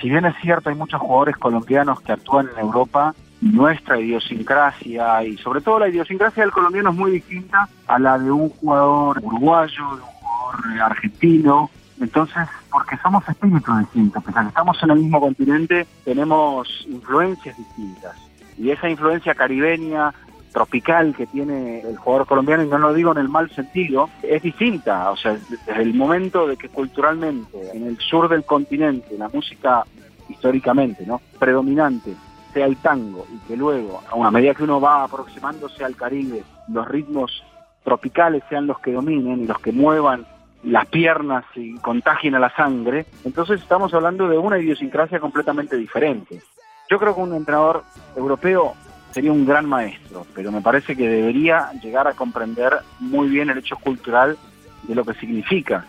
si 0.00 0.08
bien 0.08 0.24
es 0.24 0.34
cierto, 0.40 0.70
hay 0.70 0.76
muchos 0.76 1.00
jugadores 1.00 1.36
colombianos 1.36 2.00
que 2.00 2.12
actúan 2.12 2.48
en 2.54 2.60
Europa, 2.64 3.14
nuestra 3.42 3.98
idiosincrasia 3.98 5.24
y 5.24 5.36
sobre 5.38 5.60
todo 5.60 5.80
la 5.80 5.88
idiosincrasia 5.88 6.44
del 6.44 6.52
colombiano 6.52 6.90
es 6.90 6.96
muy 6.96 7.10
distinta 7.10 7.68
a 7.88 7.98
la 7.98 8.16
de 8.16 8.30
un 8.30 8.48
jugador 8.48 9.18
uruguayo, 9.20 9.96
de 9.96 10.02
un 10.02 10.08
jugador 10.08 10.82
argentino. 10.82 11.70
Entonces, 12.00 12.48
porque 12.70 12.96
somos 13.02 13.28
espíritus 13.28 13.78
distintos, 13.80 14.24
pese 14.24 14.38
a 14.38 14.42
que 14.42 14.48
estamos 14.48 14.80
en 14.82 14.90
el 14.90 14.98
mismo 15.00 15.20
continente, 15.20 15.86
tenemos 16.04 16.86
influencias 16.88 17.56
distintas. 17.56 18.16
Y 18.56 18.70
esa 18.70 18.88
influencia 18.88 19.34
caribeña, 19.34 20.12
tropical 20.52 21.14
que 21.16 21.26
tiene 21.26 21.80
el 21.80 21.96
jugador 21.96 22.26
colombiano, 22.26 22.62
y 22.62 22.68
no 22.68 22.78
lo 22.78 22.94
digo 22.94 23.12
en 23.12 23.18
el 23.18 23.28
mal 23.28 23.50
sentido, 23.50 24.08
es 24.22 24.42
distinta. 24.42 25.10
O 25.10 25.16
sea, 25.16 25.32
desde 25.32 25.82
el 25.82 25.94
momento 25.94 26.46
de 26.46 26.56
que 26.56 26.68
culturalmente 26.68 27.70
en 27.72 27.86
el 27.86 27.98
sur 27.98 28.28
del 28.28 28.44
continente 28.44 29.16
la 29.18 29.28
música 29.28 29.84
históricamente 30.28 31.04
no 31.06 31.20
predominante 31.38 32.14
sea 32.52 32.66
el 32.66 32.76
tango 32.76 33.26
y 33.32 33.38
que 33.48 33.56
luego, 33.56 34.02
a 34.10 34.30
medida 34.30 34.54
que 34.54 34.64
uno 34.64 34.80
va 34.80 35.04
aproximándose 35.04 35.84
al 35.84 35.96
Caribe, 35.96 36.42
los 36.68 36.86
ritmos 36.88 37.42
tropicales 37.84 38.42
sean 38.48 38.66
los 38.66 38.78
que 38.80 38.92
dominen 38.92 39.42
y 39.42 39.46
los 39.46 39.58
que 39.58 39.72
muevan 39.72 40.26
las 40.62 40.86
piernas 40.86 41.44
y 41.56 41.74
contagien 41.78 42.34
a 42.34 42.38
la 42.38 42.54
sangre, 42.54 43.06
entonces 43.24 43.60
estamos 43.60 43.92
hablando 43.94 44.28
de 44.28 44.38
una 44.38 44.58
idiosincrasia 44.58 45.18
completamente 45.18 45.76
diferente. 45.76 46.40
Yo 46.88 46.98
creo 46.98 47.14
que 47.14 47.20
un 47.20 47.34
entrenador 47.34 47.82
europeo 48.16 48.74
sería 49.10 49.32
un 49.32 49.44
gran 49.44 49.68
maestro, 49.68 50.26
pero 50.34 50.52
me 50.52 50.60
parece 50.60 50.96
que 50.96 51.08
debería 51.08 51.70
llegar 51.82 52.06
a 52.06 52.12
comprender 52.12 52.78
muy 53.00 53.28
bien 53.28 53.50
el 53.50 53.58
hecho 53.58 53.76
cultural 53.76 54.38
de 54.84 54.94
lo 54.94 55.04
que 55.04 55.14
significa 55.14 55.84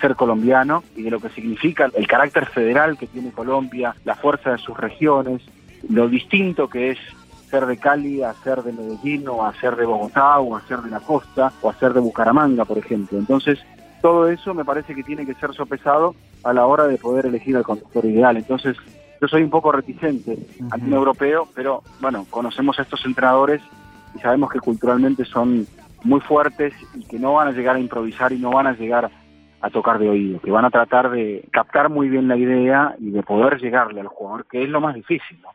ser 0.00 0.14
colombiano 0.14 0.84
y 0.94 1.02
de 1.02 1.10
lo 1.10 1.20
que 1.20 1.28
significa 1.30 1.90
el 1.94 2.06
carácter 2.06 2.46
federal 2.46 2.96
que 2.96 3.06
tiene 3.06 3.32
Colombia, 3.32 3.96
la 4.04 4.14
fuerza 4.14 4.52
de 4.52 4.58
sus 4.58 4.76
regiones, 4.76 5.42
lo 5.88 6.08
distinto 6.08 6.68
que 6.68 6.92
es 6.92 6.98
ser 7.50 7.66
de 7.66 7.78
Cali 7.78 8.22
a 8.22 8.34
ser 8.34 8.62
de 8.62 8.72
Medellín 8.72 9.26
o 9.28 9.44
a 9.44 9.54
ser 9.54 9.76
de 9.76 9.86
Bogotá 9.86 10.38
o 10.38 10.56
a 10.56 10.60
ser 10.62 10.80
de 10.80 10.90
la 10.90 11.00
costa 11.00 11.52
o 11.62 11.70
a 11.70 11.74
ser 11.74 11.94
de 11.94 12.00
Bucaramanga, 12.00 12.64
por 12.64 12.78
ejemplo. 12.78 13.18
Entonces, 13.18 13.58
todo 14.02 14.28
eso 14.28 14.54
me 14.54 14.64
parece 14.64 14.94
que 14.94 15.02
tiene 15.02 15.26
que 15.26 15.34
ser 15.34 15.52
sopesado 15.54 16.14
a 16.44 16.52
la 16.52 16.66
hora 16.66 16.86
de 16.86 16.98
poder 16.98 17.26
elegir 17.26 17.56
al 17.56 17.64
conductor 17.64 18.04
ideal. 18.04 18.36
Entonces, 18.36 18.76
yo 19.20 19.28
soy 19.28 19.42
un 19.42 19.50
poco 19.50 19.72
reticente 19.72 20.38
al 20.70 20.82
uh 20.82 20.94
europeo, 20.94 21.48
pero 21.54 21.82
bueno, 22.00 22.26
conocemos 22.30 22.78
a 22.78 22.82
estos 22.82 23.04
entrenadores 23.04 23.60
y 24.14 24.20
sabemos 24.20 24.50
que 24.50 24.60
culturalmente 24.60 25.24
son 25.24 25.66
muy 26.04 26.20
fuertes 26.20 26.72
y 26.94 27.04
que 27.04 27.18
no 27.18 27.34
van 27.34 27.48
a 27.48 27.52
llegar 27.52 27.76
a 27.76 27.80
improvisar 27.80 28.32
y 28.32 28.38
no 28.38 28.50
van 28.50 28.68
a 28.68 28.72
llegar 28.72 29.10
a 29.60 29.70
tocar 29.70 29.98
de 29.98 30.08
oído, 30.08 30.40
que 30.40 30.52
van 30.52 30.64
a 30.64 30.70
tratar 30.70 31.10
de 31.10 31.44
captar 31.50 31.88
muy 31.88 32.08
bien 32.08 32.28
la 32.28 32.36
idea 32.36 32.94
y 33.00 33.10
de 33.10 33.24
poder 33.24 33.58
llegarle 33.60 34.00
al 34.00 34.06
jugador, 34.06 34.46
que 34.46 34.62
es 34.62 34.68
lo 34.68 34.80
más 34.80 34.94
difícil. 34.94 35.40
¿no? 35.42 35.50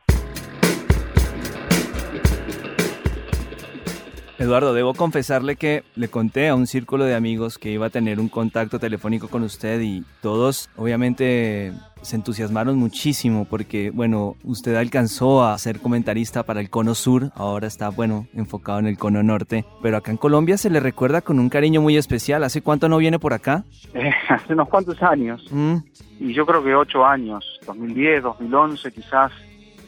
Eduardo, 4.38 4.74
debo 4.74 4.94
confesarle 4.94 5.54
que 5.54 5.84
le 5.94 6.08
conté 6.08 6.48
a 6.48 6.56
un 6.56 6.66
círculo 6.66 7.04
de 7.04 7.14
amigos 7.14 7.56
que 7.56 7.70
iba 7.70 7.86
a 7.86 7.90
tener 7.90 8.18
un 8.18 8.28
contacto 8.28 8.80
telefónico 8.80 9.28
con 9.28 9.44
usted 9.44 9.80
y 9.80 10.02
todos 10.20 10.68
obviamente 10.76 11.72
se 12.02 12.16
entusiasmaron 12.16 12.76
muchísimo 12.76 13.46
porque, 13.48 13.90
bueno, 13.90 14.36
usted 14.44 14.74
alcanzó 14.74 15.44
a 15.44 15.56
ser 15.58 15.80
comentarista 15.80 16.42
para 16.42 16.60
el 16.60 16.68
Cono 16.68 16.94
Sur, 16.94 17.30
ahora 17.34 17.66
está, 17.66 17.88
bueno, 17.88 18.26
enfocado 18.34 18.80
en 18.80 18.86
el 18.86 18.98
Cono 18.98 19.22
Norte, 19.22 19.64
pero 19.82 19.96
acá 19.96 20.10
en 20.10 20.18
Colombia 20.18 20.58
se 20.58 20.68
le 20.68 20.80
recuerda 20.80 21.22
con 21.22 21.38
un 21.38 21.48
cariño 21.48 21.80
muy 21.80 21.96
especial. 21.96 22.44
¿Hace 22.44 22.60
cuánto 22.60 22.88
no 22.88 22.98
viene 22.98 23.18
por 23.18 23.32
acá? 23.32 23.64
Eh, 23.94 24.10
hace 24.28 24.52
unos 24.52 24.68
cuantos 24.68 25.02
años, 25.02 25.46
mm. 25.50 25.76
y 26.20 26.34
yo 26.34 26.44
creo 26.44 26.62
que 26.62 26.74
ocho 26.74 27.04
años, 27.04 27.60
2010, 27.66 28.22
2011 28.22 28.92
quizás. 28.92 29.32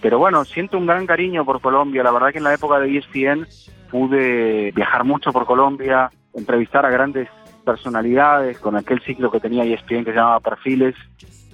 Pero 0.00 0.18
bueno, 0.18 0.44
siento 0.44 0.78
un 0.78 0.86
gran 0.86 1.06
cariño 1.06 1.44
por 1.44 1.60
Colombia. 1.60 2.02
La 2.02 2.12
verdad 2.12 2.30
que 2.30 2.38
en 2.38 2.44
la 2.44 2.54
época 2.54 2.78
de 2.78 2.96
ESPN 2.96 3.46
pude 3.90 4.72
viajar 4.72 5.04
mucho 5.04 5.32
por 5.32 5.46
Colombia, 5.46 6.10
entrevistar 6.34 6.84
a 6.86 6.90
grandes 6.90 7.28
personalidades 7.64 8.58
con 8.58 8.76
aquel 8.76 9.00
ciclo 9.00 9.30
que 9.30 9.40
tenía 9.40 9.64
ESPN 9.64 10.04
que 10.04 10.12
se 10.12 10.16
llamaba 10.16 10.40
Perfiles, 10.40 10.94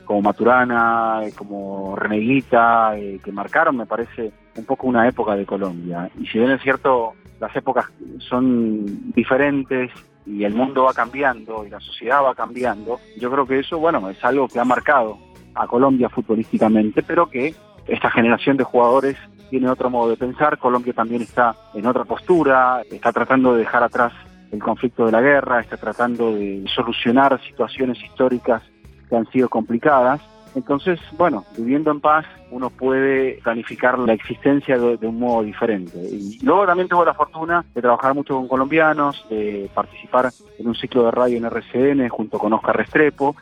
como 0.05 0.23
Maturana, 0.23 1.21
como 1.37 1.97
Reneguita, 1.97 2.97
eh, 2.99 3.19
que 3.25 3.33
marcaron, 3.33 3.77
me 3.77 3.87
parece, 3.87 4.33
un 4.57 4.65
poco 4.65 4.87
una 4.87 5.09
época 5.09 5.35
de 5.35 5.47
Colombia. 5.47 6.11
Y 6.21 6.27
si 6.27 6.39
bien 6.39 6.51
es 6.51 6.63
cierto, 6.63 7.15
las 7.41 7.55
épocas 7.57 7.87
son 8.19 9.13
diferentes 9.13 9.91
y 10.27 10.45
el 10.45 10.55
mundo 10.55 10.85
va 10.85 10.93
cambiando 10.93 11.65
y 11.67 11.71
la 11.71 11.81
sociedad 11.81 12.23
va 12.23 12.35
cambiando, 12.35 13.01
yo 13.19 13.31
creo 13.31 13.47
que 13.47 13.59
eso, 13.59 13.79
bueno, 13.79 14.09
es 14.11 14.23
algo 14.25 14.49
que 14.49 14.61
ha 14.61 14.65
marcado 14.65 15.19
a 15.55 15.67
Colombia 15.67 16.09
futbolísticamente, 16.09 17.03
pero 17.03 17.29
que 17.29 17.55
esta 17.87 18.11
generación 18.11 18.57
de 18.57 18.65
jugadores 18.65 19.17
tiene 19.53 19.69
otro 19.69 19.91
modo 19.91 20.09
de 20.09 20.17
pensar, 20.17 20.57
Colombia 20.57 20.95
también 20.95 21.21
está 21.21 21.55
en 21.75 21.85
otra 21.85 22.05
postura, 22.05 22.81
está 22.91 23.13
tratando 23.13 23.53
de 23.53 23.59
dejar 23.59 23.83
atrás 23.83 24.11
el 24.51 24.63
conflicto 24.63 25.05
de 25.05 25.13
la 25.13 25.21
guerra, 25.21 25.61
está 25.61 25.77
tratando 25.77 26.35
de 26.35 26.65
solucionar 26.75 27.39
situaciones 27.47 28.03
históricas 28.03 28.63
que 29.11 29.15
han 29.15 29.31
sido 29.31 29.51
complicadas. 29.51 30.23
Entonces, 30.55 30.99
bueno, 31.19 31.45
viviendo 31.55 31.91
en 31.91 32.01
paz, 32.01 32.25
uno 32.51 32.71
puede 32.71 33.41
planificar 33.43 33.99
la 33.99 34.15
existencia 34.15 34.79
de, 34.79 35.07
un 35.07 35.21
modo 35.21 35.43
diferente. 35.43 35.99
Y 35.99 36.39
luego 36.43 36.65
también 36.65 36.89
tuve 36.89 37.05
la 37.05 37.13
fortuna 37.13 37.63
de 37.75 37.83
trabajar 37.83 38.15
mucho 38.15 38.35
con 38.35 38.49
colombianos, 38.49 39.23
de 39.29 39.69
participar 39.75 40.31
en 40.59 40.67
un 40.67 40.75
ciclo 40.75 41.05
de 41.05 41.11
radio 41.11 41.37
en 41.37 41.45
RCN 41.45 42.09
junto 42.09 42.39
con 42.39 42.55
Oscar 42.55 42.79
Restrepo. 42.79 43.37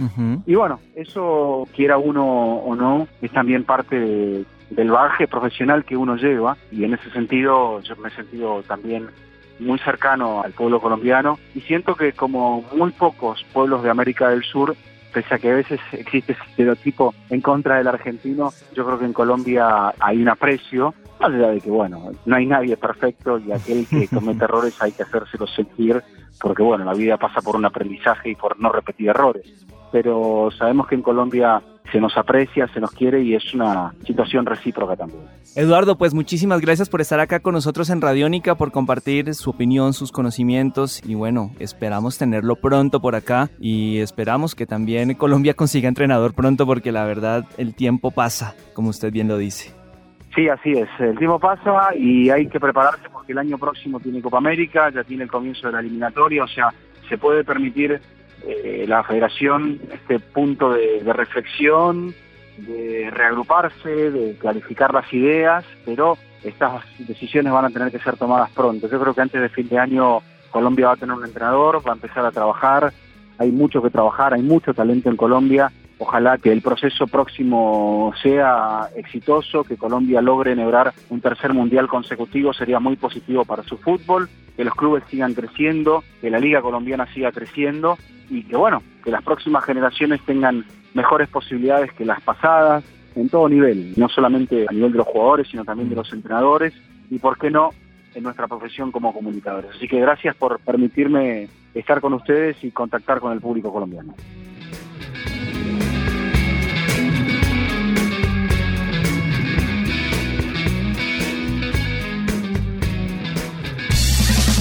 Y 0.45 0.57
bueno, 0.57 0.81
eso, 0.97 1.69
quiera 1.73 1.99
uno 1.99 2.25
o 2.25 2.75
no, 2.75 3.07
es 3.23 3.31
también 3.31 3.63
parte 3.63 3.97
de, 3.97 4.45
del 4.71 4.91
bagaje 4.91 5.29
profesional 5.29 5.85
que 5.85 5.97
uno 5.97 6.17
lleva 6.17 6.57
y 6.71 6.85
en 6.85 6.95
ese 6.95 7.11
sentido 7.11 7.81
yo 7.81 7.97
me 7.97 8.09
he 8.09 8.13
sentido 8.13 8.63
también 8.63 9.09
muy 9.59 9.79
cercano 9.81 10.43
al 10.43 10.53
pueblo 10.53 10.81
colombiano 10.81 11.39
y 11.55 11.61
siento 11.61 11.95
que 11.95 12.13
como 12.13 12.65
muy 12.75 12.91
pocos 12.93 13.45
pueblos 13.53 13.83
de 13.83 13.91
América 13.91 14.31
del 14.31 14.43
Sur, 14.43 14.75
pese 15.13 15.35
a 15.35 15.39
que 15.39 15.51
a 15.51 15.55
veces 15.55 15.81
existe 15.93 16.33
ese 16.33 16.43
estereotipo 16.51 17.15
en 17.29 17.41
contra 17.41 17.77
del 17.77 17.89
argentino, 17.89 18.53
yo 18.75 18.87
creo 18.87 18.99
que 18.99 19.05
en 19.05 19.13
Colombia 19.13 19.93
hay 19.99 20.23
un 20.23 20.29
aprecio, 20.29 20.95
más 21.21 21.31
allá 21.31 21.49
de 21.49 21.61
que 21.61 21.71
bueno, 21.71 22.13
no 22.25 22.37
hay 22.37 22.47
nadie 22.47 22.77
perfecto 22.77 23.39
y 23.39 23.53
aquel 23.53 23.87
que 23.87 24.09
comete 24.15 24.45
errores 24.45 24.81
hay 24.81 24.93
que 24.93 25.03
hacérselo 25.03 25.47
sentir 25.47 26.03
porque 26.41 26.63
bueno, 26.63 26.85
la 26.85 26.95
vida 26.95 27.19
pasa 27.19 27.43
por 27.43 27.57
un 27.57 27.67
aprendizaje 27.67 28.31
y 28.31 28.35
por 28.35 28.59
no 28.59 28.73
repetir 28.73 29.09
errores. 29.09 29.67
Pero 29.93 30.51
sabemos 30.57 30.87
que 30.87 30.95
en 30.95 31.03
Colombia 31.03 31.61
se 31.91 32.01
nos 32.01 32.17
aprecia, 32.17 32.69
se 32.69 32.81
nos 32.81 32.91
quiere 32.93 33.23
y 33.23 33.35
es 33.35 33.55
una 33.55 33.93
situación 34.05 34.47
recíproca 34.47 34.97
también. 34.97 35.23
Eduardo, 35.57 35.97
pues 35.97 36.15
muchísimas 36.15 36.61
gracias 36.61 36.89
por 36.89 37.01
estar 37.01 37.21
acá 37.21 37.41
con 37.41 37.55
nosotros 37.55 37.91
en 37.91 38.01
Radiónica, 38.01 38.55
por 38.55 38.73
compartir 38.73 39.35
su 39.35 39.51
opinión, 39.51 39.93
sus 39.93 40.13
conocimientos 40.13 41.03
y 41.07 41.15
bueno, 41.15 41.53
esperamos 41.59 42.19
tenerlo 42.19 42.57
pronto 42.57 43.01
por 43.01 43.15
acá 43.15 43.51
y 43.61 43.99
esperamos 43.99 44.55
que 44.55 44.67
también 44.67 45.15
Colombia 45.15 45.55
consiga 45.61 45.89
entrenador 45.89 46.35
pronto 46.35 46.67
porque 46.67 46.93
la 46.93 47.05
verdad 47.05 47.45
el 47.59 47.75
tiempo 47.75 48.11
pasa, 48.11 48.55
como 48.75 48.91
usted 48.91 49.13
bien 49.13 49.29
lo 49.29 49.37
dice. 49.37 49.75
Sí, 50.35 50.49
así 50.49 50.73
es. 50.73 50.89
El 51.01 51.19
tiempo 51.19 51.41
pasa 51.41 51.95
y 51.97 52.31
hay 52.31 52.47
que 52.47 52.61
prepararse 52.61 53.09
porque 53.13 53.33
el 53.33 53.39
año 53.39 53.59
próximo 53.59 53.99
tiene 53.99 54.23
Copa 54.23 54.39
América, 54.39 54.89
ya 54.91 55.03
tiene 55.03 55.25
el 55.25 55.31
comienzo 55.31 55.67
de 55.67 55.73
la 55.73 55.81
eliminatoria, 55.81 56.45
o 56.45 56.49
sea, 56.49 56.69
se 57.09 57.19
puede 57.19 57.43
permitir 57.43 58.01
eh, 58.47 58.85
la 58.89 59.03
federación 59.05 59.81
este 59.93 60.19
punto 60.19 60.73
de, 60.73 61.01
reflexión, 61.13 62.15
de 62.57 63.11
reagruparse, 63.11 64.11
de 64.11 64.37
clarificar 64.37 64.95
las 64.95 65.13
ideas, 65.13 65.65
pero 65.85 66.17
estas 66.43 66.83
decisiones 66.99 67.53
van 67.53 67.67
a 67.67 67.71
tener 67.71 67.91
que 67.91 67.99
ser 67.99 68.17
tomadas 68.17 68.51
pronto. 68.51 68.89
Yo 68.89 69.01
creo 69.01 69.15
que 69.15 69.21
antes 69.21 69.41
de 69.41 69.49
fin 69.49 69.69
de 69.69 69.79
año 69.79 70.21
Colombia 70.51 70.89
va 70.89 70.93
a 70.95 70.97
tener 70.97 71.15
un 71.15 71.25
entrenador, 71.25 71.87
va 71.87 71.93
a 71.93 71.95
empezar 71.95 72.25
a 72.25 72.33
trabajar, 72.33 72.93
hay 73.39 73.51
mucho 73.51 73.83
que 73.83 73.91
trabajar, 73.91 74.35
hay 74.35 74.43
mucho 74.43 74.75
talento 74.75 75.09
en 75.11 75.17
Colombia. 75.17 75.73
Ojalá 75.99 76.39
que 76.39 76.51
el 76.51 76.63
proceso 76.63 77.07
próximo 77.07 78.13
sea 78.23 78.89
exitoso, 78.97 79.65
que 79.65 79.77
Colombia 79.77 80.23
logre 80.23 80.53
enhebrar 80.53 80.95
un 81.11 81.21
tercer 81.21 81.53
mundial 81.53 81.89
consecutivo, 81.89 82.55
sería 82.55 82.81
muy 82.81 82.97
positivo 82.97 83.45
para 83.45 83.63
su 83.65 83.77
fútbol, 83.77 84.29
que 84.61 84.65
los 84.67 84.75
clubes 84.75 85.03
sigan 85.09 85.33
creciendo, 85.33 86.05
que 86.21 86.29
la 86.29 86.39
liga 86.39 86.61
colombiana 86.61 87.07
siga 87.15 87.33
creciendo 87.33 87.97
y 88.29 88.43
que 88.43 88.59
bueno, 88.59 88.83
que 89.03 89.11
las 89.11 89.23
próximas 89.23 89.65
generaciones 89.65 90.21
tengan 90.27 90.67
mejores 90.93 91.31
posibilidades 91.31 91.91
que 91.95 92.05
las 92.05 92.21
pasadas 92.21 92.85
en 93.15 93.31
todo 93.31 93.49
nivel, 93.49 93.95
no 93.97 94.11
solamente 94.11 94.67
a 94.69 94.73
nivel 94.75 94.93
de 94.93 94.99
los 94.99 95.07
jugadores, 95.07 95.49
sino 95.49 95.65
también 95.65 95.89
de 95.89 95.97
los 95.97 96.13
entrenadores 96.13 96.75
y 97.09 97.19
por 97.19 97.39
qué 97.39 97.51
no 97.51 97.71
en 98.15 98.23
nuestra 98.23 98.49
profesión 98.49 98.93
como 98.93 99.15
comunicadores. 99.15 99.71
Así 99.75 99.89
que 99.89 99.99
gracias 99.99 100.37
por 100.37 100.61
permitirme 100.61 101.49
estar 101.73 102.03
con 102.03 102.13
ustedes 102.13 102.63
y 102.63 102.71
contactar 102.71 103.19
con 103.19 103.33
el 103.33 103.41
público 103.41 103.73
colombiano. 103.73 104.15